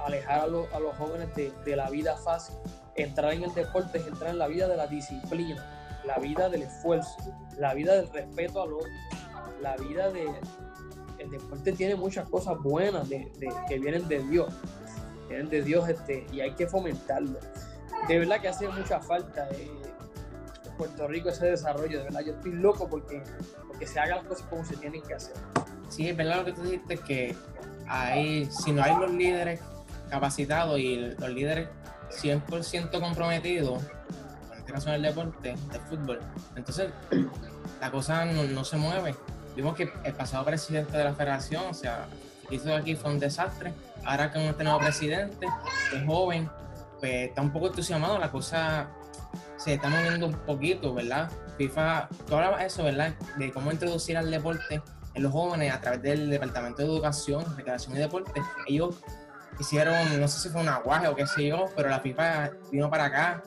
[0.03, 2.55] alejar a, los, a los jóvenes de, de, la vida fácil.
[2.95, 6.63] Entrar en el deporte es entrar en la vida de la disciplina, la vida del
[6.63, 7.17] esfuerzo,
[7.57, 8.89] la vida del respeto al otro,
[9.61, 10.27] la vida de,
[11.25, 13.31] el deporte tiene muchas cosas buenas de,
[13.67, 14.53] que vienen de Dios,
[15.27, 17.39] vienen de Dios este, y hay que fomentarlo.
[18.07, 19.69] De verdad que hace mucha falta eh,
[20.65, 23.23] en Puerto Rico ese desarrollo, de verdad yo estoy loco porque,
[23.67, 25.35] porque se hagan las cosas como se tienen que hacer.
[25.89, 27.35] Sí, es verdad lo que tú dijiste, que
[27.87, 29.59] hay, si no hay los líderes
[30.09, 31.69] capacitados y los líderes
[32.21, 33.83] 100% comprometidos,
[34.51, 36.19] en este caso en el deporte, el fútbol,
[36.55, 36.91] entonces
[37.81, 39.15] la cosa no, no se mueve
[39.55, 42.07] vimos que el pasado presidente de la federación, o sea,
[42.43, 43.73] lo que hizo aquí fue un desastre.
[44.03, 45.47] Ahora con este nuevo presidente,
[45.93, 46.49] es joven,
[46.99, 48.89] pues está un poco entusiasmado, la cosa
[49.57, 51.31] se está moviendo un poquito, ¿verdad?
[51.57, 53.13] FIFA, tú hablabas eso, ¿verdad?
[53.37, 54.81] De cómo introducir al deporte
[55.13, 58.41] en los jóvenes a través del Departamento de Educación, Recreación y Deporte.
[58.67, 58.95] Ellos
[59.59, 62.89] hicieron, no sé si fue un aguaje o qué sé yo, pero la FIFA vino
[62.89, 63.43] para acá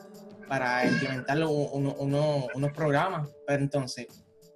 [0.47, 3.29] para implementar unos programas.
[3.45, 4.07] Pero entonces,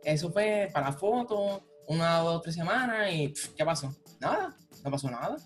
[0.04, 3.94] eso fue para la foto, una o dos, tres semanas y ¿qué pasó?
[4.20, 5.38] Nada, no pasó nada.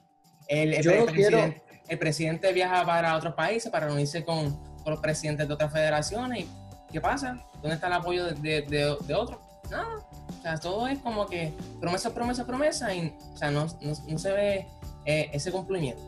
[0.47, 6.45] El, el, presidente, viaja para otros países para reunirse con, los presidentes de otras federaciones
[6.45, 6.49] y
[6.93, 7.45] ¿qué pasa?
[7.55, 9.39] ¿Dónde está el apoyo de, de, de, otros?
[9.69, 9.99] Nada.
[10.39, 11.51] O sea, todo es como que
[11.81, 14.67] promesa, promesa, promesa y o sea, no, se ve
[15.05, 16.01] eh, ese cumplimiento.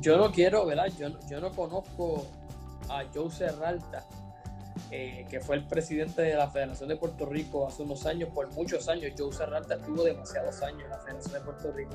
[0.00, 0.86] Yo no quiero, ¿verdad?
[0.98, 2.26] Yo, yo no conozco
[2.88, 4.06] a Joe Serralta,
[4.90, 8.50] eh, que fue el presidente de la Federación de Puerto Rico hace unos años, por
[8.52, 9.12] muchos años.
[9.16, 11.94] Joe Serralta estuvo demasiados años en la Federación de Puerto Rico.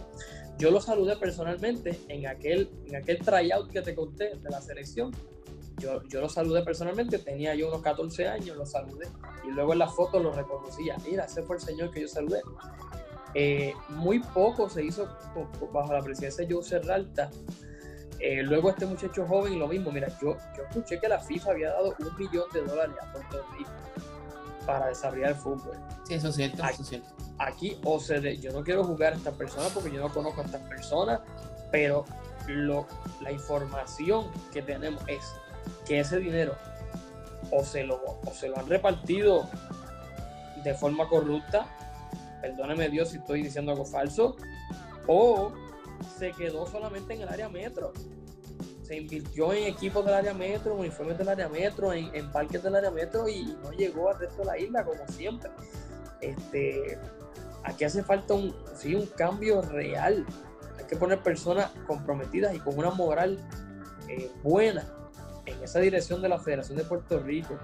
[0.57, 5.11] Yo lo saludé personalmente en aquel, en aquel tryout que te conté de la selección.
[5.79, 9.07] Yo, yo lo saludé personalmente, tenía yo unos 14 años, lo saludé
[9.43, 10.97] y luego en la foto lo reconocía.
[11.03, 12.41] Mira, ese fue el señor que yo saludé.
[13.35, 15.09] Eh, muy poco se hizo
[15.71, 17.31] bajo la presidencia de Joe Serralta
[18.19, 21.69] eh, luego este muchacho joven, lo mismo, mira, yo, yo escuché que la FIFA había
[21.71, 23.71] dado un millón de dólares a Puerto Rico
[24.65, 25.77] para desarrollar el fútbol.
[26.05, 27.09] Sí, eso es cierto, aquí, eso es cierto.
[27.39, 30.45] Aquí, o se yo no quiero jugar a estas personas porque yo no conozco a
[30.45, 31.21] estas personas,
[31.71, 32.05] pero
[32.47, 32.87] lo,
[33.21, 35.23] la información que tenemos es
[35.85, 36.55] que ese dinero
[37.51, 39.49] o se lo, o se lo han repartido
[40.63, 41.67] de forma corrupta,
[42.41, 44.37] perdóneme Dios si estoy diciendo algo falso,
[45.07, 45.51] o
[46.17, 47.93] se quedó solamente en el área metro.
[48.83, 52.75] Se invirtió en equipos del área metro, en uniformes del área metro, en, parques del
[52.75, 55.49] área metro y, no llegó al resto de la isla como siempre.
[56.21, 56.97] Este,
[57.63, 60.25] aquí hace falta un, sí, un cambio real.
[60.77, 63.39] Hay que poner personas comprometidas y con una moral
[64.09, 64.85] eh, buena
[65.45, 67.57] en esa dirección de la Federación de Puerto Rico.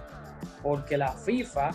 [0.64, 1.72] Porque la FIFA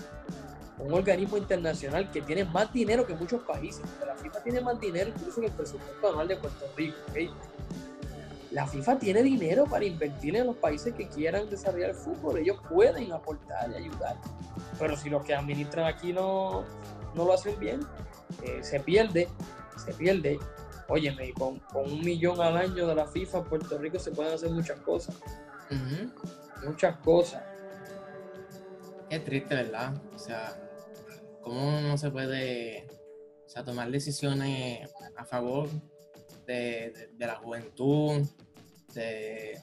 [0.78, 3.82] un organismo internacional que tiene más dinero que muchos países.
[4.04, 6.96] La FIFA tiene más dinero incluso que el presupuesto anual de Puerto Rico.
[8.50, 12.38] La FIFA tiene dinero para invertir en los países que quieran desarrollar el fútbol.
[12.38, 14.16] Ellos pueden aportar y ayudar.
[14.78, 16.64] Pero si los que administran aquí no,
[17.14, 17.80] no lo hacen bien,
[18.42, 19.28] eh, se pierde,
[19.84, 20.38] se pierde.
[20.88, 24.34] Óyeme, con, con un millón al año de la FIFA en Puerto Rico se pueden
[24.34, 25.16] hacer muchas cosas.
[26.64, 27.42] Muchas cosas.
[29.10, 29.94] Es triste, ¿verdad?
[30.14, 30.56] O sea,
[31.44, 32.88] cómo no se puede
[33.62, 35.68] tomar decisiones a favor
[36.46, 38.26] de, la juventud,
[38.92, 39.60] de,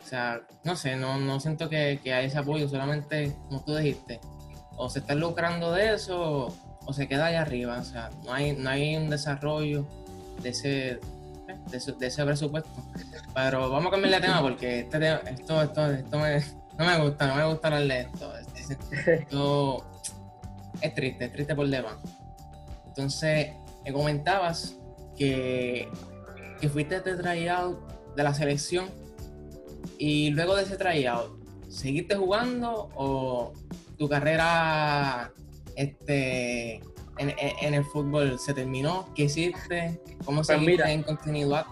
[0.00, 3.74] o sea, no sé, no, no siento que, que hay ese apoyo, solamente, como tú
[3.74, 4.20] dijiste,
[4.76, 6.54] o se está lucrando de eso
[6.86, 9.86] o, se queda allá arriba, o sea, no hay, no hay un desarrollo
[10.42, 11.00] de ese,
[11.70, 12.70] de ese, presupuesto.
[13.32, 16.18] Pero vamos a cambiar de tema porque este esto, esto, esto
[16.78, 18.32] no me gusta, no me gusta hablar de esto.
[19.06, 19.86] esto
[20.80, 21.96] es triste, es triste por demás.
[22.86, 23.52] Entonces,
[23.84, 24.76] me comentabas
[25.16, 25.88] que,
[26.60, 27.78] que fuiste este tryout
[28.16, 28.88] de la selección
[29.98, 33.52] y luego de ese tryout, ¿seguiste jugando o
[33.96, 35.32] tu carrera
[35.76, 36.80] este,
[37.18, 39.12] en, el fútbol se terminó?
[39.14, 40.00] ¿Qué hiciste?
[40.24, 41.66] ¿Cómo pues seguiste en continuidad?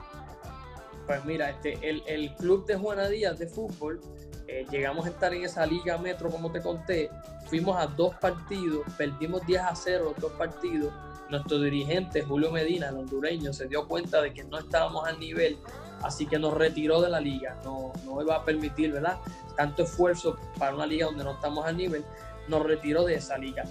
[1.06, 4.00] Pues mira, este, el, el club de Juana Díaz de fútbol
[4.46, 7.10] eh, llegamos a estar en esa liga metro, como te conté,
[7.48, 10.92] fuimos a dos partidos, perdimos 10 a 0 los dos partidos.
[11.30, 15.58] Nuestro dirigente, Julio Medina, el hondureño, se dio cuenta de que no estábamos al nivel,
[16.02, 17.58] así que nos retiró de la liga.
[17.64, 19.18] No, no iba a permitir, ¿verdad?
[19.56, 22.04] Tanto esfuerzo para una liga donde no estamos al nivel,
[22.48, 23.64] nos retiró de esa liga.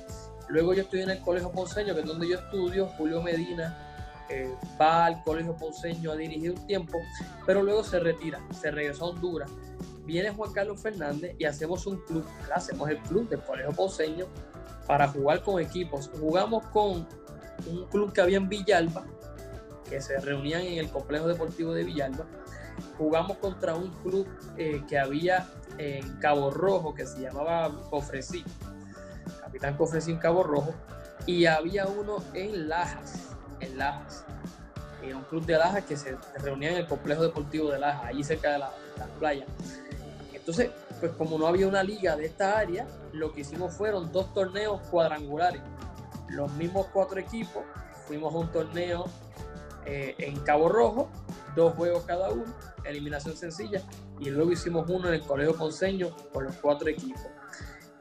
[0.50, 2.88] Luego yo estoy en el Colegio Ponceño, que es donde yo estudio.
[2.98, 7.00] Julio Medina eh, va al Colegio Ponceño a dirigir un tiempo,
[7.46, 9.50] pero luego se retira, se regresó a Honduras
[10.08, 14.26] viene Juan Carlos Fernández y hacemos un club, hacemos el club del Colegio Ponceño
[14.88, 16.10] para jugar con equipos.
[16.20, 17.05] Jugamos con
[17.68, 19.05] un club que había en Villalba,
[19.88, 22.26] que se reunían en el complejo deportivo de Villalba.
[22.97, 24.26] Jugamos contra un club
[24.58, 28.45] eh, que había en Cabo Rojo, que se llamaba Cofresí,
[29.41, 30.74] Capitán Cofresí en Cabo Rojo,
[31.26, 34.24] y había uno en Lajas, en Lajas.
[35.03, 38.51] un club de Lajas que se reunía en el complejo deportivo de Lajas, allí cerca
[38.51, 38.72] de la
[39.20, 39.45] playa.
[40.48, 40.72] Entonces,
[41.02, 44.80] pues como no había una liga de esta área, lo que hicimos fueron dos torneos
[44.89, 45.62] cuadrangulares.
[46.30, 47.64] Los mismos cuatro equipos,
[48.08, 49.08] fuimos a un torneo
[49.86, 51.10] eh, en Cabo Rojo,
[51.54, 52.45] dos juegos cada uno,
[52.86, 53.82] eliminación sencilla,
[54.22, 57.28] y luego hicimos uno en el Colegio Ponceño con los cuatro equipos.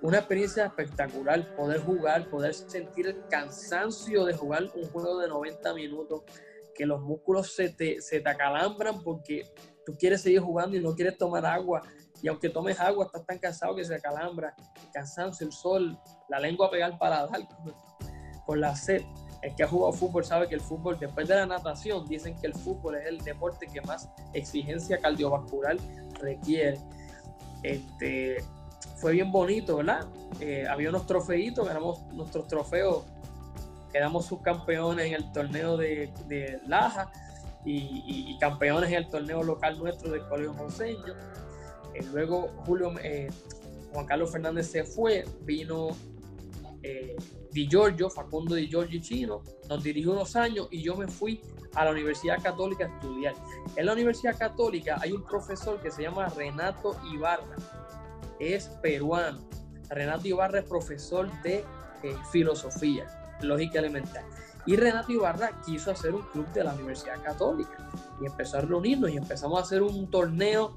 [0.00, 5.74] Una experiencia espectacular, poder jugar, poder sentir el cansancio de jugar un juego de 90
[5.74, 6.22] minutos,
[6.72, 9.50] que los músculos se te, se te acalambran porque
[9.84, 11.82] tú quieres seguir jugando y no quieres tomar agua
[12.22, 15.98] y aunque tomes agua, estás tan cansado que se acalambra, el cansancio, el sol,
[16.28, 17.40] la lengua a pegar para dar
[18.44, 19.02] con la sed.
[19.42, 22.46] El que ha jugado fútbol sabe que el fútbol, después de la natación, dicen que
[22.46, 25.76] el fútbol es el deporte que más exigencia cardiovascular
[26.20, 26.80] requiere.
[27.62, 28.42] Este,
[28.96, 30.06] fue bien bonito, ¿verdad?
[30.40, 33.04] Eh, había unos trofeitos, ganamos nuestros trofeos,
[33.92, 37.10] quedamos subcampeones en el torneo de, de Laja
[37.64, 41.14] y, campeones en el torneo local nuestro del Colegio Monseño
[42.12, 43.28] luego Julio, eh,
[43.92, 45.88] Juan Carlos Fernández se fue, vino
[46.82, 47.16] eh,
[47.50, 51.40] Di Giorgio, Facundo Di Giorgio Chino, nos dirigió unos años y yo me fui
[51.74, 53.34] a la Universidad Católica a estudiar.
[53.76, 57.56] En la Universidad Católica hay un profesor que se llama Renato Ibarra,
[58.38, 59.46] es peruano.
[59.88, 61.64] Renato Ibarra es profesor de
[62.02, 63.06] eh, filosofía,
[63.40, 64.24] lógica elemental.
[64.66, 67.88] Y Renato Ibarra quiso hacer un club de la Universidad Católica
[68.20, 70.76] y empezó a reunirnos y empezamos a hacer un torneo,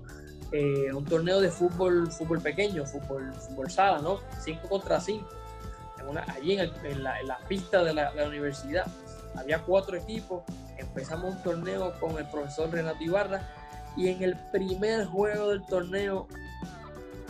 [0.51, 4.19] eh, un torneo de fútbol, fútbol pequeño, fútbol, fútbol sala, ¿no?
[4.43, 5.27] 5 contra 5.
[6.27, 8.87] allí en, la, pista de la, universidad
[9.35, 10.43] había cuatro equipos.
[10.77, 13.47] Empezamos un torneo con el profesor Renato Ibarra
[13.95, 16.27] y en el primer juego del torneo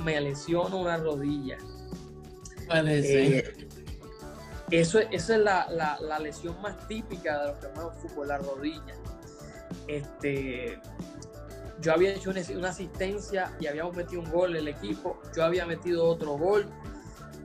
[0.03, 1.57] me lesiono una rodilla.
[2.71, 3.67] Eh,
[4.71, 8.95] eso, esa es la, lesión más típica de los que juegan fútbol, la rodilla.
[9.87, 10.79] Este,
[11.81, 16.05] yo había hecho una, asistencia y habíamos metido un gol el equipo, yo había metido
[16.05, 16.65] otro gol.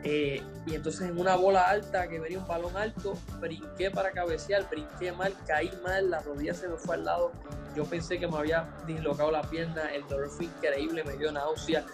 [0.06, 4.68] Eh, y entonces en una bola alta que venía un balón alto, brinqué para cabecear,
[4.68, 7.32] brinqué mal, caí mal, la rodilla se me fue al lado.
[7.74, 11.86] Yo pensé que me había dislocado la pierna, el dolor fue increíble, me dio náusea,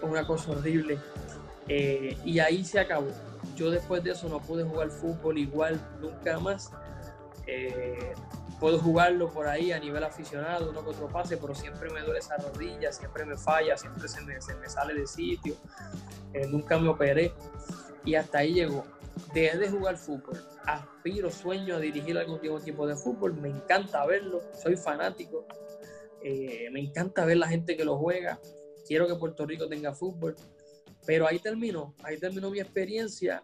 [0.00, 0.98] fue una cosa horrible.
[1.68, 3.08] Eh, y ahí se acabó
[3.56, 6.70] yo después de eso no pude jugar fútbol igual nunca más.
[7.46, 8.14] Eh,
[8.58, 12.20] puedo jugarlo por ahí a nivel aficionado, uno que otro pase, pero siempre me duele
[12.20, 15.54] esa rodilla, siempre me falla, siempre se me, sale de sitio.
[16.32, 17.32] Eh, nunca me operé.
[18.04, 18.84] Y hasta ahí llegó.
[19.32, 24.42] Dejé de jugar fútbol, aspiro, sueño a dirigir algún equipo de fútbol, me encanta verlo,
[24.52, 25.46] soy fanático,
[26.22, 28.38] eh, me encanta ver la gente que lo juega,
[28.86, 30.36] quiero que Puerto Rico tenga fútbol.
[31.06, 33.42] Pero ahí terminó, ahí terminó mi experiencia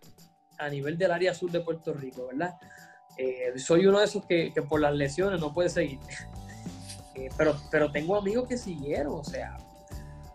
[0.58, 2.54] a nivel del área sur de Puerto Rico, ¿verdad?
[3.16, 5.98] Eh, soy uno de esos que, por las lesiones no puede seguir.
[7.14, 9.58] Eh, pero, pero tengo amigos que siguieron, o sea,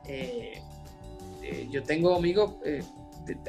[0.05, 0.61] eh,
[1.71, 2.53] yo tengo amigos,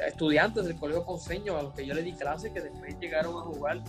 [0.03, 3.41] estudiantes del Colegio Ponceño a los que yo le di clases que después llegaron a
[3.41, 3.83] jugar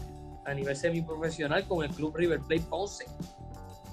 [0.45, 3.07] a nivel semiprofesional con el club River Plate Ponce.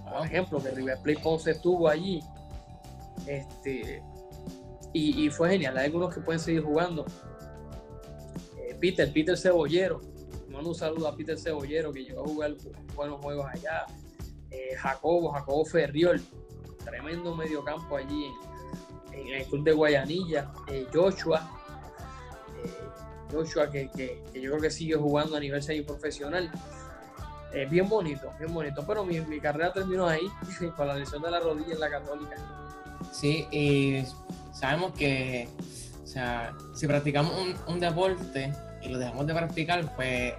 [0.03, 2.21] Por ejemplo, que River Plate Ponce estuvo allí.
[3.25, 4.03] Este,
[4.91, 5.77] y, fue genial.
[5.77, 7.05] Hay algunos que pueden seguir jugando.
[8.81, 10.01] Peter, Peter Cebollero.
[10.57, 12.55] Mando un saludo a Peter Cebollero que llegó a jugar
[12.95, 13.85] buenos juegos allá.
[14.49, 16.19] Eh, Jacobo, Jacobo Ferriol.
[16.83, 18.25] Tremendo mediocampo allí
[19.11, 20.51] en, el club de Guayanilla.
[20.67, 21.47] Eh, Joshua.
[23.31, 23.87] Joshua que,
[24.33, 26.51] yo creo que sigue jugando a nivel profesional.
[27.69, 28.83] bien bonito, bien bonito.
[28.87, 30.27] Pero mi, mi carrera terminó ahí
[30.75, 32.35] con la lesión de la rodilla en la católica.
[33.11, 34.03] Sí, y
[34.51, 35.49] sabemos que,
[36.03, 37.31] o sea, si practicamos
[37.67, 38.51] un, deporte
[38.81, 40.33] y lo dejamos de practicar, pues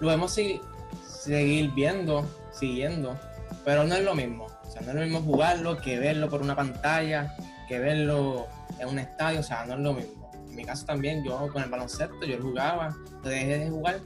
[0.00, 3.18] lo debemos seguir viendo, siguiendo,
[3.64, 4.46] pero no es lo mismo.
[4.46, 7.34] O sea, no es lo mismo jugarlo que verlo por una pantalla,
[7.68, 8.46] que verlo
[8.78, 10.30] en un estadio, o sea, no es lo mismo.
[10.48, 14.00] En mi caso también, yo con el baloncesto, yo jugaba, dejé de jugar,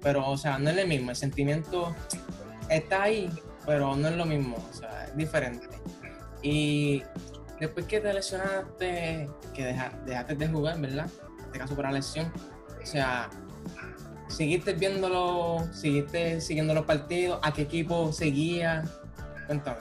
[0.00, 1.10] pero, o sea, no es lo mismo.
[1.10, 1.94] El sentimiento
[2.68, 3.30] está ahí,
[3.66, 5.66] pero no es lo mismo, o sea, es diferente.
[6.42, 7.02] Y
[7.58, 11.08] después que te lesionaste, que dejaste de jugar, ¿verdad?
[11.38, 12.32] En este caso por la lesión.
[12.80, 13.28] O sea,
[14.28, 17.40] ¿seguiste viéndolo, seguiste siguiendo los partidos?
[17.42, 18.84] ¿A qué equipo seguía?
[19.46, 19.78] Cuéntame.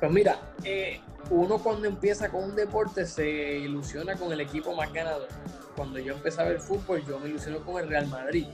[0.00, 1.00] Pues mira, eh,
[1.30, 5.28] uno cuando empieza con un deporte se ilusiona con el equipo más ganador.
[5.76, 8.46] Cuando yo empecé a ver fútbol, yo me ilusiono con el Real Madrid.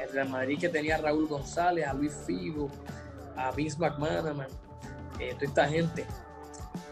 [0.00, 2.70] El Real Madrid que tenía a Raúl González, a Luis Figo,
[3.36, 4.48] a Vince McManaman,
[5.18, 6.06] eh, toda esta gente.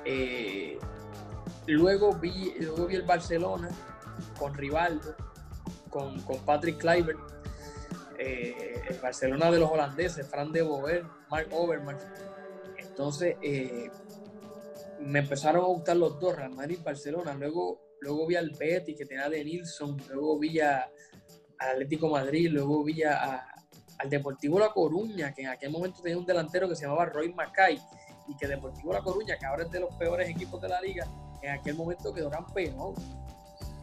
[0.05, 0.79] Eh,
[1.67, 3.69] luego, vi, luego vi el Barcelona
[4.39, 5.15] con Rivaldo,
[5.93, 7.21] con, con Patrick Kluivert,
[8.19, 12.05] eh, el Barcelona de los holandeses, Fran de Boer, Mark Overmars.
[12.79, 13.91] Entonces, eh,
[15.01, 17.35] me empezaron a gustar los dos, Real Madrid y Barcelona.
[17.35, 19.97] Luego, luego vi al Betis, que tenía de Nilsson.
[20.11, 20.85] Luego vi al
[21.59, 22.49] Atlético Madrid.
[22.51, 23.47] Luego vi a,
[23.99, 27.33] al Deportivo La Coruña, que en aquel momento tenía un delantero que se llamaba Roy
[27.33, 27.79] Mackay
[28.29, 31.07] y que Deportivo La Coruña, que ahora es de los peores equipos de la liga,
[31.43, 32.95] en aquel momento quedó campeón.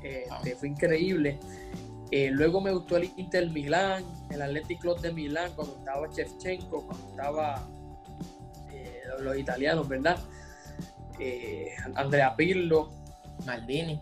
[0.02, 1.40] Este, Fue increíble.
[2.12, 6.88] Eh, luego me gustó el Inter Milán, el Athletic Club de Milán, cuando estaba Shevchenko,
[6.88, 7.68] cuando estaba
[8.72, 10.18] eh, los italianos, ¿verdad?
[11.20, 12.92] Eh, Andrea Pirlo,
[13.46, 14.00] Maldini,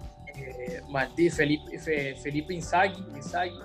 [0.89, 3.59] Maldini Felipe, Felipe Inzaghi, Inzaghi.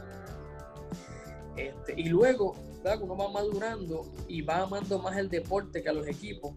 [1.57, 2.57] Este, y luego
[3.01, 6.55] uno va madurando y va amando más el deporte que a los equipos.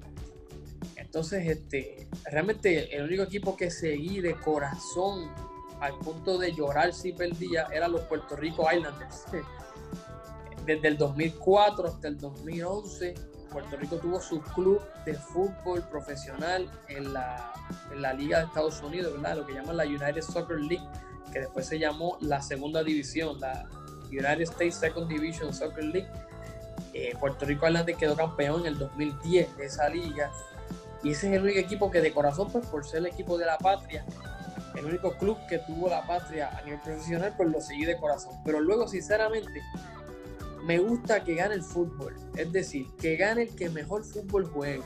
[0.95, 5.31] Entonces, este, realmente el único equipo que seguí de corazón
[5.79, 9.25] al punto de llorar si perdía era los Puerto Rico Islanders.
[10.65, 13.13] Desde el 2004 hasta el 2011,
[13.51, 17.53] Puerto Rico tuvo su club de fútbol profesional en la,
[17.91, 19.37] en la Liga de Estados Unidos, ¿verdad?
[19.37, 20.85] lo que llaman la United Soccer League,
[21.31, 23.67] que después se llamó la segunda división, la
[24.09, 26.09] United States Second Division Soccer League.
[26.93, 30.31] Eh, Puerto Rico Islanders quedó campeón en el 2010 de esa liga.
[31.03, 33.45] Y ese es el único equipo que de corazón, pues por ser el equipo de
[33.45, 34.05] la patria,
[34.77, 38.35] el único club que tuvo la patria a nivel profesional, pues lo seguí de corazón.
[38.43, 39.61] Pero luego, sinceramente,
[40.65, 42.15] me gusta que gane el fútbol.
[42.35, 44.83] Es decir, que gane el que mejor fútbol juegue.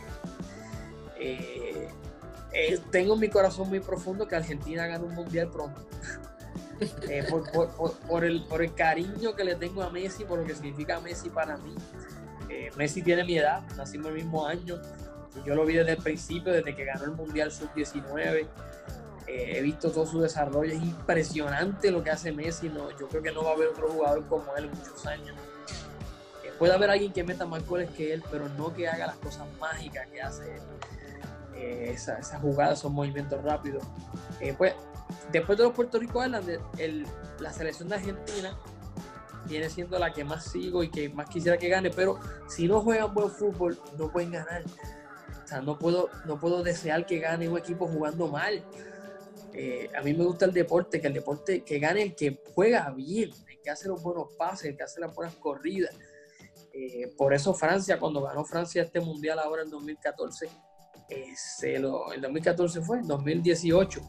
[1.19, 1.87] Eh,
[2.53, 5.81] eh, tengo en mi corazón muy profundo que Argentina gane un mundial pronto.
[7.09, 7.27] Eh,
[8.07, 11.29] por, el, por el cariño que le tengo a Messi, por lo que significa Messi
[11.29, 11.75] para mí.
[12.77, 14.79] Messi tiene mi edad, nacimos el mismo año.
[15.45, 18.47] Yo lo vi desde el principio, desde que ganó el Mundial Sub-19.
[19.29, 20.73] He visto todo su desarrollo.
[20.73, 22.69] Es impresionante lo que hace Messi.
[22.69, 25.35] No, yo creo que no va a haber otro jugador como él en muchos años.
[26.59, 29.47] Puede haber alguien que meta más goles que él, pero no que haga las cosas
[29.61, 30.61] mágicas que hace él.
[31.55, 33.81] Eh, esas jugadas, esos movimientos rápidos.
[34.41, 34.73] Eh, pues,
[35.31, 36.61] después de los Puerto Rico Islanders,
[37.39, 38.57] la selección de Argentina
[39.45, 42.81] viene siendo la que más sigo y que más quisiera que gane, pero si no
[42.81, 44.63] juegan buen fútbol, no pueden ganar.
[45.43, 48.61] O sea, no puedo, no puedo desear que gane un equipo jugando mal.
[49.53, 52.89] Eh, a mí me gusta el deporte, que el deporte que gane el que juega
[52.91, 55.95] bien, el que hace los buenos pases, el que hace las buenas corridas,
[56.73, 60.49] eh, por eso Francia, cuando ganó Francia este mundial ahora en 2014,
[61.09, 64.01] eh, se lo, en 2014 fue, en 2018,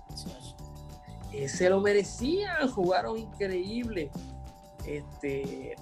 [1.33, 4.11] eh, se lo merecían, jugaron increíble.
[4.87, 5.75] Este,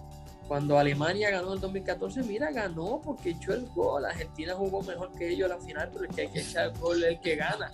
[0.46, 4.04] cuando Alemania ganó en 2014, mira, ganó porque echó el gol.
[4.04, 6.78] Argentina jugó mejor que ellos a la final, pero es que hay que echar el
[6.78, 7.70] gol el que gana.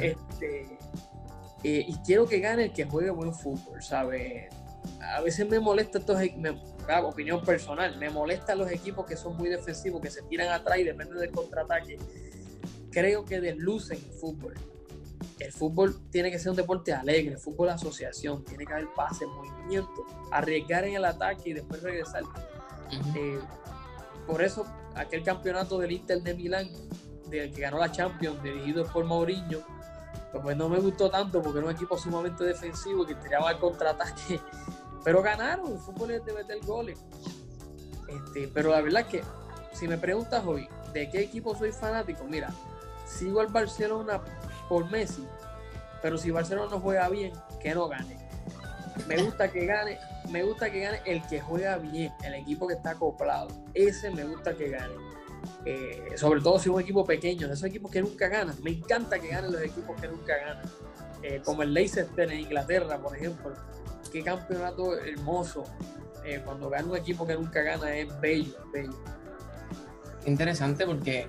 [0.00, 0.78] Este,
[1.62, 4.52] y quiero que gane el que juegue buen fútbol, ¿sabes?
[5.00, 6.50] A veces me molesta estos, me,
[7.02, 10.84] opinión personal, me molestan los equipos que son muy defensivos, que se tiran atrás y
[10.84, 11.98] dependen del contraataque.
[12.90, 14.54] Creo que deslucen el fútbol.
[15.38, 19.26] El fútbol tiene que ser un deporte alegre, el fútbol asociación, tiene que haber pase,
[19.26, 22.22] movimiento, arriesgar en el ataque y después regresar.
[23.16, 23.38] Eh,
[24.26, 26.68] por eso, aquel campeonato del Inter de Milán,
[27.28, 29.60] del que ganó la Champions, dirigido por Mourinho,
[30.42, 34.40] pues no me gustó tanto porque era un equipo sumamente defensivo que tiraba al contraataque
[35.04, 36.98] pero ganaron, el fútbol es de meter goles.
[38.08, 39.22] Este, pero la verdad es que,
[39.72, 42.24] si me preguntas hoy, ¿de qué equipo soy fanático?
[42.24, 42.50] Mira,
[43.06, 44.20] sigo al Barcelona
[44.68, 45.26] por Messi,
[46.00, 48.16] pero si Barcelona no juega bien, que no gane.
[49.06, 49.98] Me gusta que gane,
[50.30, 53.48] me gusta que gane el que juega bien, el equipo que está acoplado.
[53.74, 54.94] Ese me gusta que gane.
[55.64, 58.56] Eh, sobre todo si es un equipo pequeño, esos equipos que nunca ganan.
[58.62, 60.64] Me encanta que ganen los equipos que nunca ganan.
[61.22, 63.54] Eh, como el Leicester en Inglaterra, por ejemplo
[64.14, 65.64] qué campeonato hermoso.
[66.24, 68.94] Eh, cuando gana un equipo que nunca gana es bello, bello.
[70.24, 71.28] Interesante porque,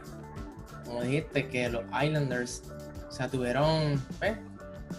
[0.85, 2.61] como dijiste, que los Islanders,
[3.09, 4.37] o sea, tuvieron, pues,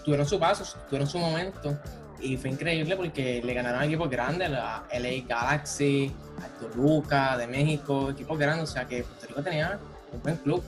[0.04, 1.78] tuvieron su paso, tuvieron su momento.
[2.20, 8.10] Y fue increíble porque le ganaron equipos grandes, a LA Galaxy, a Toluca de México,
[8.10, 9.78] equipos grandes, o sea que Puerto Rico tenía
[10.12, 10.62] un buen club.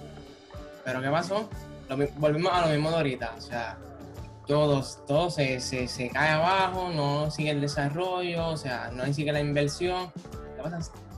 [0.85, 1.49] Pero ¿qué pasó?
[2.17, 3.79] volvimos a lo mismo de ahorita, o sea,
[4.47, 9.41] todos, todo se, se, cae abajo, no sigue el desarrollo, o sea, no sigue la
[9.41, 10.13] inversión,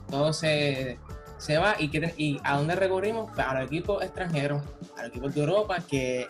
[0.09, 0.97] todo se,
[1.37, 3.31] se va y, y ¿a dónde recurrimos?
[3.33, 4.61] Pues a los equipos extranjeros,
[4.97, 6.27] a los equipos de Europa que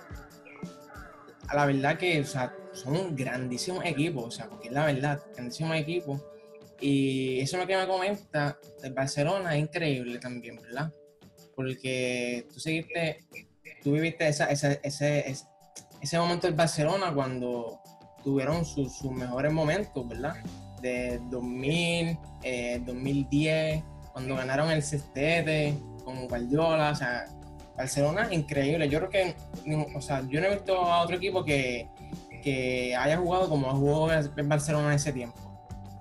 [1.47, 5.21] a la verdad que o sea, son grandísimos equipos, o sea, porque es la verdad,
[5.33, 6.21] grandísimos equipos.
[6.79, 10.91] Y eso es lo que me comenta del Barcelona es increíble también, ¿verdad?
[11.55, 13.25] Porque tú seguiste,
[13.83, 15.35] tú viviste esa, esa, ese,
[16.01, 17.79] ese momento del Barcelona cuando
[18.23, 20.35] tuvieron sus mejores momentos, ¿verdad?
[20.81, 22.17] De 2000,
[22.85, 27.25] 2010, eh, cuando ganaron el Cestete con Guardiola, o sea,
[27.77, 28.89] Barcelona increíble.
[28.89, 29.35] Yo creo que,
[29.95, 31.87] o sea, yo no he visto a otro equipo que,
[32.41, 35.37] que haya jugado como jugó el Barcelona en ese tiempo.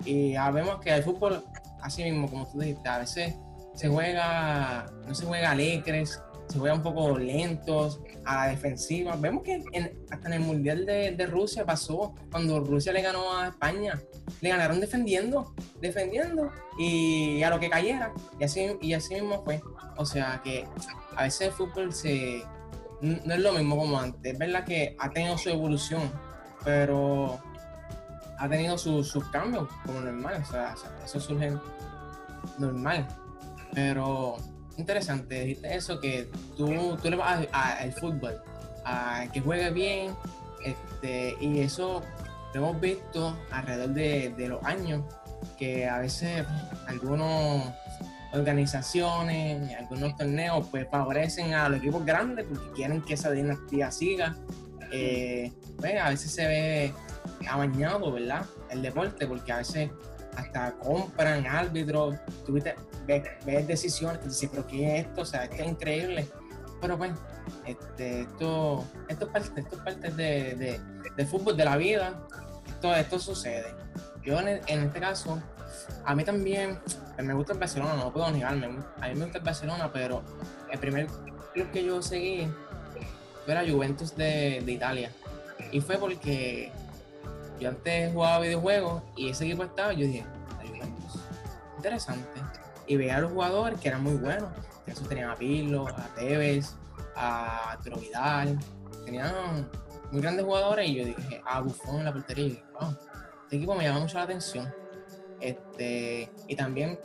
[0.05, 1.45] Y ya vemos que el fútbol,
[1.83, 3.35] así mismo, como tú dijiste, a veces
[3.75, 9.17] se juega, no se juega alegres, se juega un poco lentos, a la defensiva.
[9.17, 9.63] Vemos que
[10.11, 14.01] hasta en el Mundial de, Rusia pasó, cuando Rusia le ganó a España,
[14.41, 18.13] le ganaron defendiendo, defendiendo y a lo que cayera.
[18.39, 19.61] Y así, y así mismo fue.
[19.97, 20.67] O sea que
[21.17, 22.43] a veces el fútbol se,
[23.01, 24.33] no es lo mismo como antes.
[24.33, 26.11] Es verdad que ha tenido su evolución,
[26.65, 27.41] pero
[28.39, 30.43] ha tenido sus cambios como normal.
[30.43, 31.53] O sea, eso surge
[32.59, 33.07] normal.
[33.73, 34.37] Pero
[34.77, 38.41] interesante, dijiste eso, que tú, tú le vas al fútbol,
[38.85, 40.15] a que juegue bien,
[40.65, 42.03] este, y eso
[42.55, 45.03] lo hemos visto alrededor de, los años,
[45.59, 46.45] que a veces
[46.87, 47.73] algunas
[48.33, 54.37] organizaciones, algunos torneos, pues favorecen a los equipos grandes porque quieren que esa dinastía siga.
[54.91, 56.95] Eh, pues, a veces se ve
[57.49, 58.45] amañado, ¿verdad?
[58.71, 59.91] El deporte, porque a veces
[60.37, 62.17] hasta compran árbitros,
[62.47, 62.65] tú ves,
[63.07, 65.23] ves, decisiones dices, pero ¿qué es esto?
[65.23, 66.29] O sea, esto es increíble.
[66.81, 67.15] Pero bueno,
[67.67, 70.81] este, esto, esto es parte, esto de,
[71.17, 72.27] de, fútbol, de la vida.
[72.67, 73.67] Esto, esto sucede.
[74.23, 75.43] Yo en, en este caso,
[76.05, 76.79] a mí también
[77.23, 78.67] me gusta el Barcelona, no puedo negarme.
[79.01, 80.23] A mí me gusta el Barcelona, pero
[80.71, 81.07] el primer
[81.53, 82.49] club que yo seguí
[83.45, 85.11] fue la Juventus de, de Italia.
[85.73, 86.73] Y fue porque
[87.61, 90.25] yo antes jugaba videojuegos y ese equipo estaba, yo dije,
[90.63, 91.21] la Juventus,
[91.77, 92.41] interesante.
[92.87, 94.49] Y veía a los jugadores que eran muy buenos.
[94.87, 96.75] Eso tenían a Pirlo, a Tevez,
[97.15, 98.59] a Trovidal.
[99.05, 99.69] Tenían
[100.11, 102.47] muy grandes jugadores y yo dije, a Buffon en la portería.
[102.47, 102.65] Y dije,
[103.45, 104.73] este equipo me llama mucho la atención.
[105.41, 106.99] Este, y también,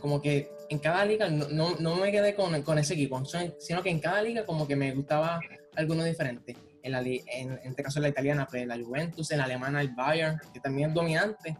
[0.00, 3.20] como que en cada liga no, no, me quedé con, con, ese equipo,
[3.58, 5.40] sino que en cada liga como que me gustaba
[5.74, 6.56] alguno diferente.
[6.82, 10.40] En, la, en, este caso la italiana, pues la Juventus, en la alemana el Bayern,
[10.54, 11.56] que también es dominante,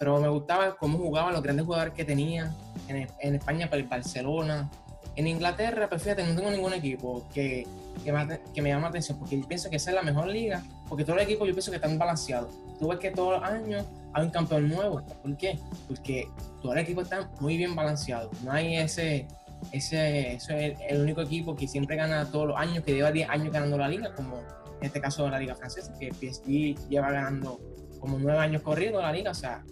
[0.00, 2.52] pero me gustaba cómo jugaban los grandes jugadores que tenía.
[2.88, 4.68] En, en España, pues el Barcelona.
[5.14, 7.66] En Inglaterra, pues fíjate, no tengo ningún equipo que,
[8.02, 10.26] que, me, que me llama la atención, porque yo pienso que esa es la mejor
[10.26, 12.52] liga, porque todos los equipos yo pienso que están balanceados.
[12.80, 15.04] Tú ves que todos los años hay un campeón nuevo.
[15.22, 15.58] ¿Por qué?
[15.86, 16.28] Porque
[16.62, 18.30] todo el equipo está muy bien balanceado.
[18.44, 19.26] No hay ese,
[19.72, 23.52] ese, es el único equipo que siempre gana todos los años, que lleva 10 años
[23.52, 27.60] ganando la liga, como en este caso la liga francesa, que PSG lleva ganando
[28.00, 29.30] como 9 años corrido la liga.
[29.30, 29.62] O sea,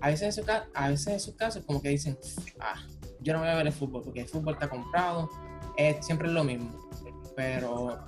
[0.00, 2.18] a veces, en esos, a veces en esos casos como que dicen,
[2.60, 2.82] ah,
[3.20, 5.30] yo no voy a ver el fútbol porque el fútbol está comprado,
[5.76, 6.88] es, siempre lo mismo.
[7.36, 7.98] Pero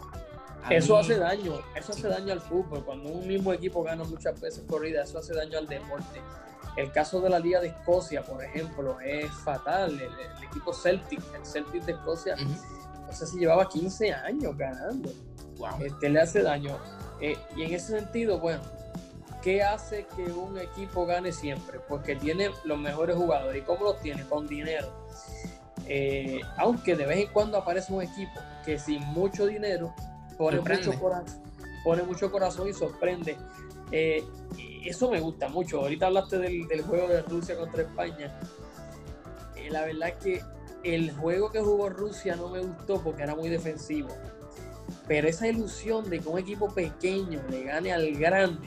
[0.69, 2.85] eso hace daño, eso hace daño al fútbol.
[2.85, 6.21] Cuando un mismo equipo gana muchas veces corrida, eso hace daño al deporte.
[6.77, 10.01] El caso de la Liga de Escocia, por ejemplo, es fatal.
[10.01, 15.11] El, equipo Celtic, el Celtic de Escocia, no sé si llevaba 15 años ganando.
[15.85, 16.77] Este, le hace daño.
[17.21, 18.63] Eh, y en ese sentido, bueno,
[19.43, 21.81] ¿qué hace que un equipo gane siempre?
[21.81, 23.63] Pues que tiene los mejores jugadores.
[23.63, 24.25] ¿Y cómo los tiene?
[24.25, 24.89] Con dinero.
[25.87, 29.93] Eh, aunque de vez en cuando aparece un equipo que sin mucho dinero
[30.41, 31.43] pone mucho, corazón,
[31.85, 33.37] pone mucho corazón y sorprende.
[33.93, 34.25] Eh,
[34.87, 35.81] eso me gusta mucho.
[35.81, 38.41] Ahorita hablaste del, juego de Rusia contra España.
[39.55, 40.43] Eh, la verdad es que
[40.83, 44.09] el juego que jugó Rusia no me gustó porque era muy defensivo.
[45.07, 48.67] Pero esa ilusión de que un equipo pequeño le gane al grande,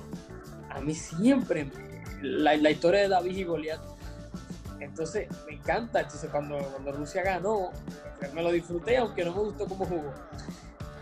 [0.70, 1.72] a mí siempre,
[2.22, 3.82] la, la historia de David y Goliat,
[4.80, 6.02] entonces me encanta.
[6.02, 7.72] Entonces cuando, cuando Rusia ganó,
[8.32, 10.14] me lo disfruté, aunque no me gustó cómo jugó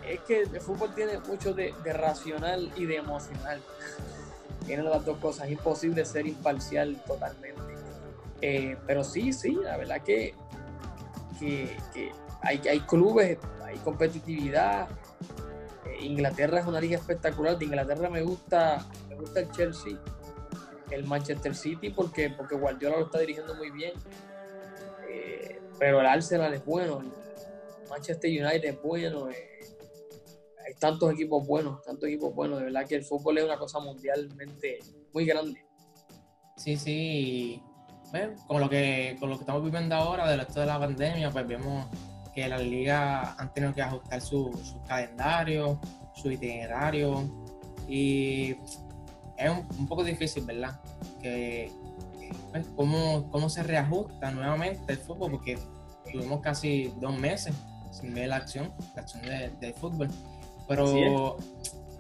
[0.07, 3.61] es que el fútbol tiene mucho de, racional y de emocional.
[4.65, 7.61] Tiene las dos cosas, es imposible ser imparcial totalmente.
[8.41, 10.35] Eh, pero sí, sí, la verdad que,
[11.39, 11.75] que,
[12.41, 14.87] hay, hay, clubes, hay competitividad.
[15.85, 17.57] Eh, Inglaterra es una liga espectacular.
[17.57, 19.97] De Inglaterra me gusta, me gusta el Chelsea,
[20.91, 23.93] el Manchester City, porque, porque Guardiola lo está dirigiendo muy bien.
[25.09, 29.27] Eh, pero el Arsenal es bueno, el Manchester United es bueno
[30.81, 34.79] tantos equipos buenos, tantos equipos buenos, de verdad que el fútbol es una cosa mundialmente
[35.13, 35.63] muy grande.
[36.57, 37.63] Sí, sí,
[38.47, 41.47] con lo que con lo que estamos viviendo ahora del resto de la pandemia, pues
[41.47, 41.85] vemos
[42.33, 45.79] que las ligas han tenido que ajustar su, su calendario,
[46.15, 47.29] su itinerario
[47.87, 48.55] y
[49.37, 50.81] es un, poco difícil, ¿verdad?
[51.21, 51.71] Que
[52.51, 55.59] pues, cómo, cómo se reajusta nuevamente el fútbol porque
[56.11, 57.53] tuvimos casi dos meses
[57.91, 59.21] sin ver la acción, la acción
[59.59, 60.09] del fútbol.
[60.67, 61.37] Pero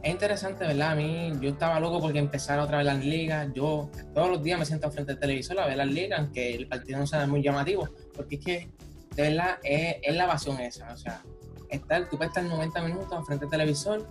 [0.03, 0.11] es.
[0.11, 0.91] interesante, ¿verdad?
[0.91, 3.47] A mí, yo estaba loco porque empezara otra vez las ligas.
[3.53, 6.67] Yo todos los días me siento frente al televisor a ver las ligas, aunque el
[6.67, 8.69] partido no sea muy llamativo, porque es que,
[9.15, 10.91] de verdad, es, la evasión esa.
[10.93, 11.21] O sea,
[11.69, 14.07] estar, tú puedes estar 90 minutos frente al televisor,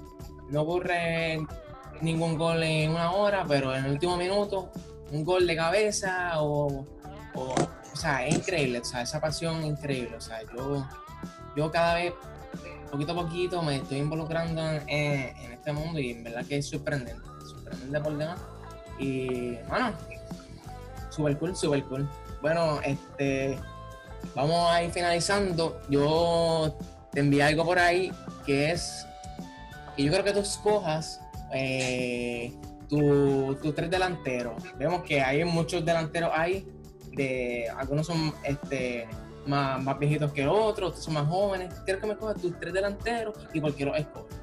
[0.51, 1.39] no ocurre
[2.01, 4.71] ningún gol en una hora, pero en el último minuto,
[5.13, 6.85] un gol de cabeza o,
[7.35, 7.55] o,
[7.93, 10.17] o sea, es increíble, o sea, esa pasión increíble.
[10.17, 10.87] O sea, yo,
[11.57, 12.13] yo cada vez
[12.91, 17.23] poquito a poquito me estoy involucrando en, este mundo y en verdad que es sorprendente,
[17.49, 18.41] sorprendente por demás.
[18.99, 19.93] Y bueno,
[21.11, 22.09] super cool, super cool.
[22.43, 23.59] Bueno, este,
[24.35, 25.81] vamos a ir finalizando.
[25.89, 26.77] Yo
[27.13, 28.13] te envié algo por ahí
[28.45, 29.07] que es,
[29.97, 31.21] y yo creo que tú escojas
[31.53, 32.53] eh,
[32.89, 34.63] tus tres delanteros.
[34.77, 36.67] Vemos que hay muchos delanteros ahí,
[37.13, 39.09] de, algunos son este,
[39.51, 41.75] más, más viejitos que otros, otros son más jóvenes.
[41.85, 44.37] Quiero que me cojas tus tres delanteros y por qué los escoges.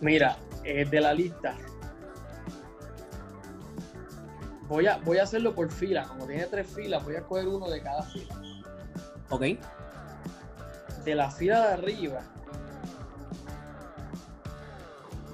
[0.00, 1.56] Mira, eh, de la lista,
[4.66, 6.04] voy a, voy a hacerlo por fila.
[6.04, 8.34] Como tiene tres filas, voy a coger uno de cada fila.
[9.30, 9.42] Ok.
[11.04, 12.20] De la fila de arriba,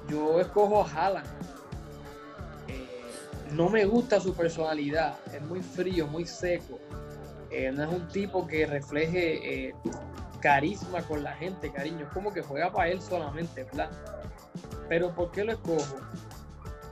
[0.07, 1.27] yo escojo a Haaland.
[2.67, 2.87] Eh,
[3.51, 6.79] no me gusta su personalidad, es muy frío, muy seco.
[7.51, 9.75] Eh, no es un tipo que refleje eh,
[10.41, 12.05] carisma con la gente, cariño.
[12.05, 13.89] Es como que juega para él solamente, ¿verdad?
[14.87, 15.99] Pero ¿por qué lo escojo?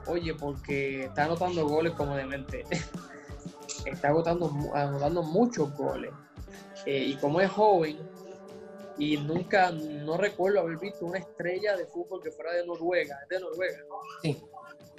[0.07, 2.65] Oye, porque está anotando goles como demente.
[3.85, 6.11] está anotando, anotando muchos goles.
[6.85, 7.97] y como es joven,
[8.97, 13.29] y nunca, no recuerdo haber visto una estrella de fútbol que fuera de Noruega, es
[13.29, 13.95] de Noruega, ¿no?
[14.23, 14.43] Sí.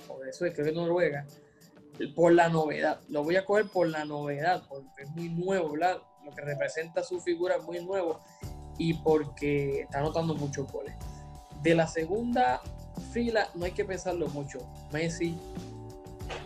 [0.09, 1.27] O eso es que es de Noruega,
[2.15, 5.77] por la novedad, lo voy a coger por la novedad, porque es muy nuevo.
[5.77, 8.21] Lo que representa su figura es muy nuevo
[8.79, 10.95] y porque está anotando muchos goles.
[11.63, 12.61] De la segunda
[13.13, 14.61] fila no hay que pensarlo mucho.
[14.93, 15.37] Messi,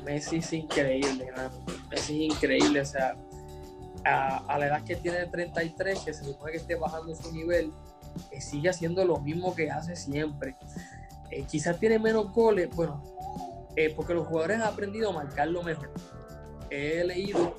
[0.04, 1.30] Messi es increíble,
[1.90, 3.16] Messi es increíble, o sea,
[4.04, 7.72] a, la edad que tiene de 33, que se supone que esté bajando su nivel,
[8.30, 10.56] eh, sigue haciendo lo mismo que hace siempre.
[11.30, 13.02] Eh, quizás tiene menos goles, bueno,
[13.76, 15.90] eh, porque los jugadores han aprendido a marcarlo mejor.
[16.70, 17.56] He leído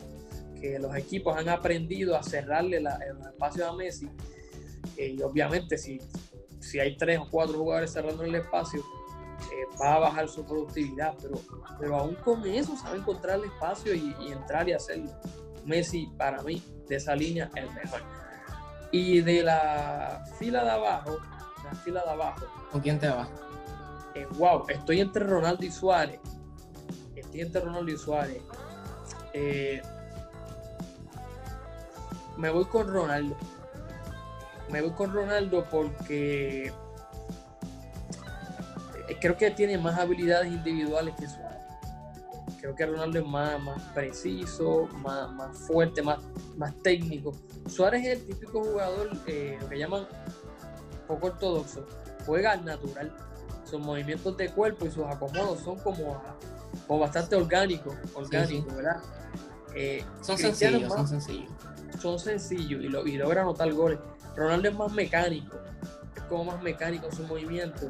[0.60, 4.10] que los equipos han aprendido a cerrarle la, el espacio a Messi.
[4.98, 6.00] y obviamente, si,
[6.60, 8.84] si hay tres o cuatro jugadores cerrando el espacio,
[9.82, 11.16] va a bajar su productividad.
[11.22, 11.42] Pero,
[11.80, 15.12] pero aún con eso sabe encontrar el espacio y, y entrar y hacerlo.
[15.66, 18.02] Messi para mí de esa línea es mejor.
[18.92, 21.18] Y de la fila de abajo,
[21.64, 22.46] la fila de abajo.
[22.72, 23.28] ¿Con quién te vas?
[24.16, 26.20] Eh, wow, estoy entre Ronaldo y Suárez.
[27.16, 28.42] Estoy entre Ronaldo y Suárez.
[29.34, 29.82] Eh,
[32.38, 33.36] me voy con Ronaldo.
[34.70, 36.68] Me voy con Ronaldo porque
[39.08, 41.54] eh, creo que tiene más habilidades individuales que Suárez
[42.64, 46.20] creo que Ronaldo es más, más preciso, más, más fuerte, más,
[46.56, 47.34] más técnico.
[47.68, 50.08] Suárez es el típico jugador, lo que llaman
[51.06, 51.86] poco ortodoxo,
[52.26, 53.14] juega al natural.
[53.66, 56.22] Sus movimientos de cuerpo y sus acomodos son como,
[56.88, 58.98] como bastante orgánicos, orgánicos, ¿verdad?
[59.76, 61.50] Eh, son sencillos, son sencillos.
[62.02, 64.00] Son sencillos y, lo, y logra anotar goles.
[64.36, 65.58] Ronaldo es más mecánico,
[66.16, 67.90] es como más mecánico en su movimiento,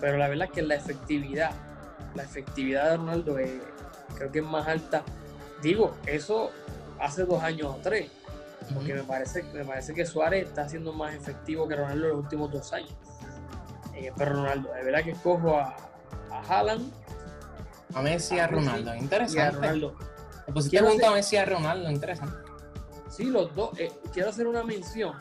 [0.00, 1.52] pero la verdad es que la efectividad
[2.14, 3.36] la efectividad de Ronaldo
[4.14, 5.02] creo que es más alta.
[5.62, 6.50] Digo, eso
[6.98, 8.10] hace dos años o tres,
[8.74, 12.20] porque me, parece, me parece que Suárez está siendo más efectivo que Ronaldo en los
[12.20, 12.94] últimos dos años.
[13.98, 15.76] Eh, pero Ronaldo, de verdad que escojo a,
[16.30, 16.92] a Haaland.
[17.94, 19.40] A Messi y a, Ronaldo, interesante.
[19.40, 19.96] a Ronaldo.
[20.52, 22.36] Pues a Messi y a Ronaldo, interesante.
[23.10, 23.78] Sí, los dos.
[23.78, 25.14] Eh, quiero hacer una mención,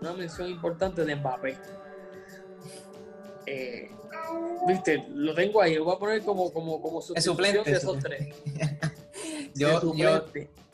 [0.00, 1.58] una mención importante de Mbappé.
[3.46, 3.90] Eh,
[4.66, 8.34] Viste, lo tengo ahí, lo voy a poner como, como, como suplente, de esos tres.
[9.54, 10.24] yo, yo,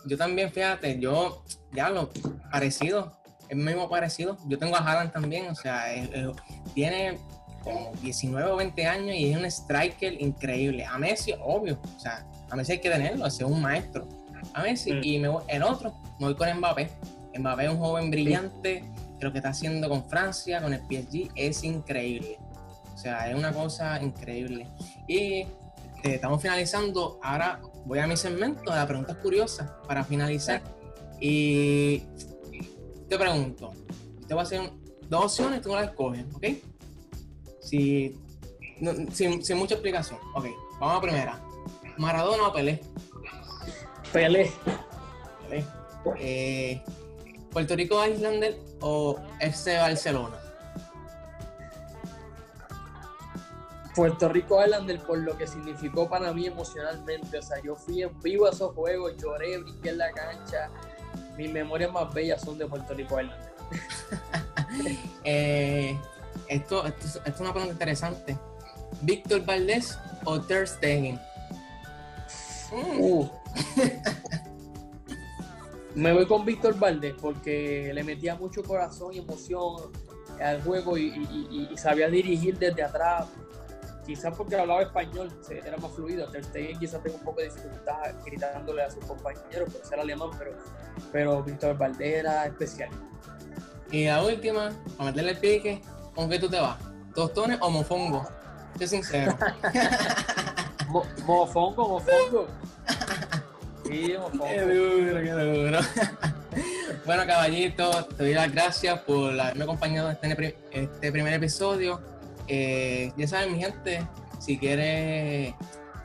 [0.06, 2.10] yo también, fíjate, yo, ya lo
[2.50, 3.12] parecido,
[3.48, 4.38] el mismo parecido.
[4.46, 5.86] Yo tengo a Haaland también, o sea,
[6.74, 7.18] tiene
[7.62, 10.84] como 19 o 20 años y es un striker increíble.
[10.84, 14.08] A Messi, obvio, o sea, a Messi hay que tenerlo, es un maestro.
[14.54, 15.00] A Messi, mm.
[15.02, 16.90] y me voy, el otro, me voy con Mbappé.
[17.38, 18.84] Mbappé es un joven brillante,
[19.18, 22.38] creo que está haciendo con Francia, con el PSG, es increíble.
[22.94, 24.66] O sea, es una cosa increíble.
[25.08, 25.46] Y eh,
[26.02, 27.18] estamos finalizando.
[27.22, 30.60] Ahora voy a mi segmento de las preguntas curiosas para finalizar.
[31.20, 32.00] Y
[33.08, 33.72] te pregunto,
[34.26, 34.72] te voy a hacer
[35.08, 36.44] dos opciones, tú no las escoges, ¿ok?
[37.62, 38.18] Si,
[39.12, 40.18] sin, mucha explicación.
[40.34, 40.46] Ok,
[40.80, 41.40] vamos a primera.
[41.96, 42.80] ¿Maradona o Pelé?
[44.12, 44.50] Pelé.
[45.48, 45.64] Pelé.
[46.18, 46.82] Eh,
[47.50, 50.38] ¿Puerto Rico Islander o FC Barcelona?
[53.94, 57.38] Puerto Rico Islander por lo que significó para mí emocionalmente.
[57.38, 60.70] O sea, yo fui en vivo a esos juegos, lloré, brinqué en la cancha.
[61.36, 63.52] Mis memorias más bellas son de Puerto Rico Islander.
[65.24, 66.00] Eh,
[66.54, 68.38] esto, esto, es una pregunta interesante.
[69.00, 71.20] ¿Víctor Valdés o Ter Stegen?
[72.98, 73.28] Uh.
[75.94, 79.92] Me voy con Víctor Valdés porque le metía mucho corazón y emoción
[80.40, 83.26] al juego y sabía dirigir desde atrás
[84.04, 86.28] quizás porque hablaba español era más fluido.
[86.30, 90.30] Ter Stegen quizás tengo un poco de dificultad gritándole a sus compañeros por ser alemán,
[90.38, 90.52] pero,
[91.12, 92.90] pero Víctor Valdera especial.
[93.90, 95.82] Y la última, a meterle el pique,
[96.14, 96.76] ¿con qué tú te vas?
[97.14, 98.26] ¿Tostones o mofongo?
[98.78, 99.36] Sé sincero.
[101.26, 102.46] mofongo, mofongo.
[103.84, 104.44] Sí, mofongo.
[104.44, 105.78] Qué duro, qué duro.
[107.06, 112.00] bueno, caballito, te doy las gracias por haberme acompañado en este, este primer episodio
[112.48, 114.06] eh, ya saben, mi gente,
[114.38, 115.54] si quieres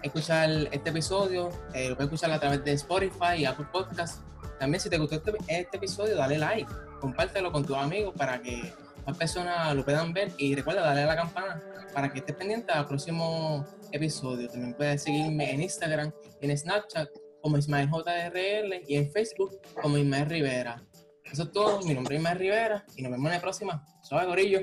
[0.03, 4.21] escuchar este episodio, eh, lo puedes escuchar a través de Spotify y Apple Podcast.
[4.59, 8.73] También, si te gustó este, este, episodio, dale like, compártelo con tus amigos para que
[9.07, 10.31] más personas lo puedan ver.
[10.37, 14.49] Y recuerda darle a la campana para que estés pendiente al próximo episodio.
[14.49, 17.09] También puedes seguirme en Instagram, en Snapchat
[17.41, 20.83] como Ismael JRL y en Facebook como Ismael Rivera.
[21.23, 21.81] Eso es todo.
[21.83, 23.85] Mi nombre es Ismael Rivera y nos vemos en la próxima.
[24.03, 24.61] Suave, gorillo.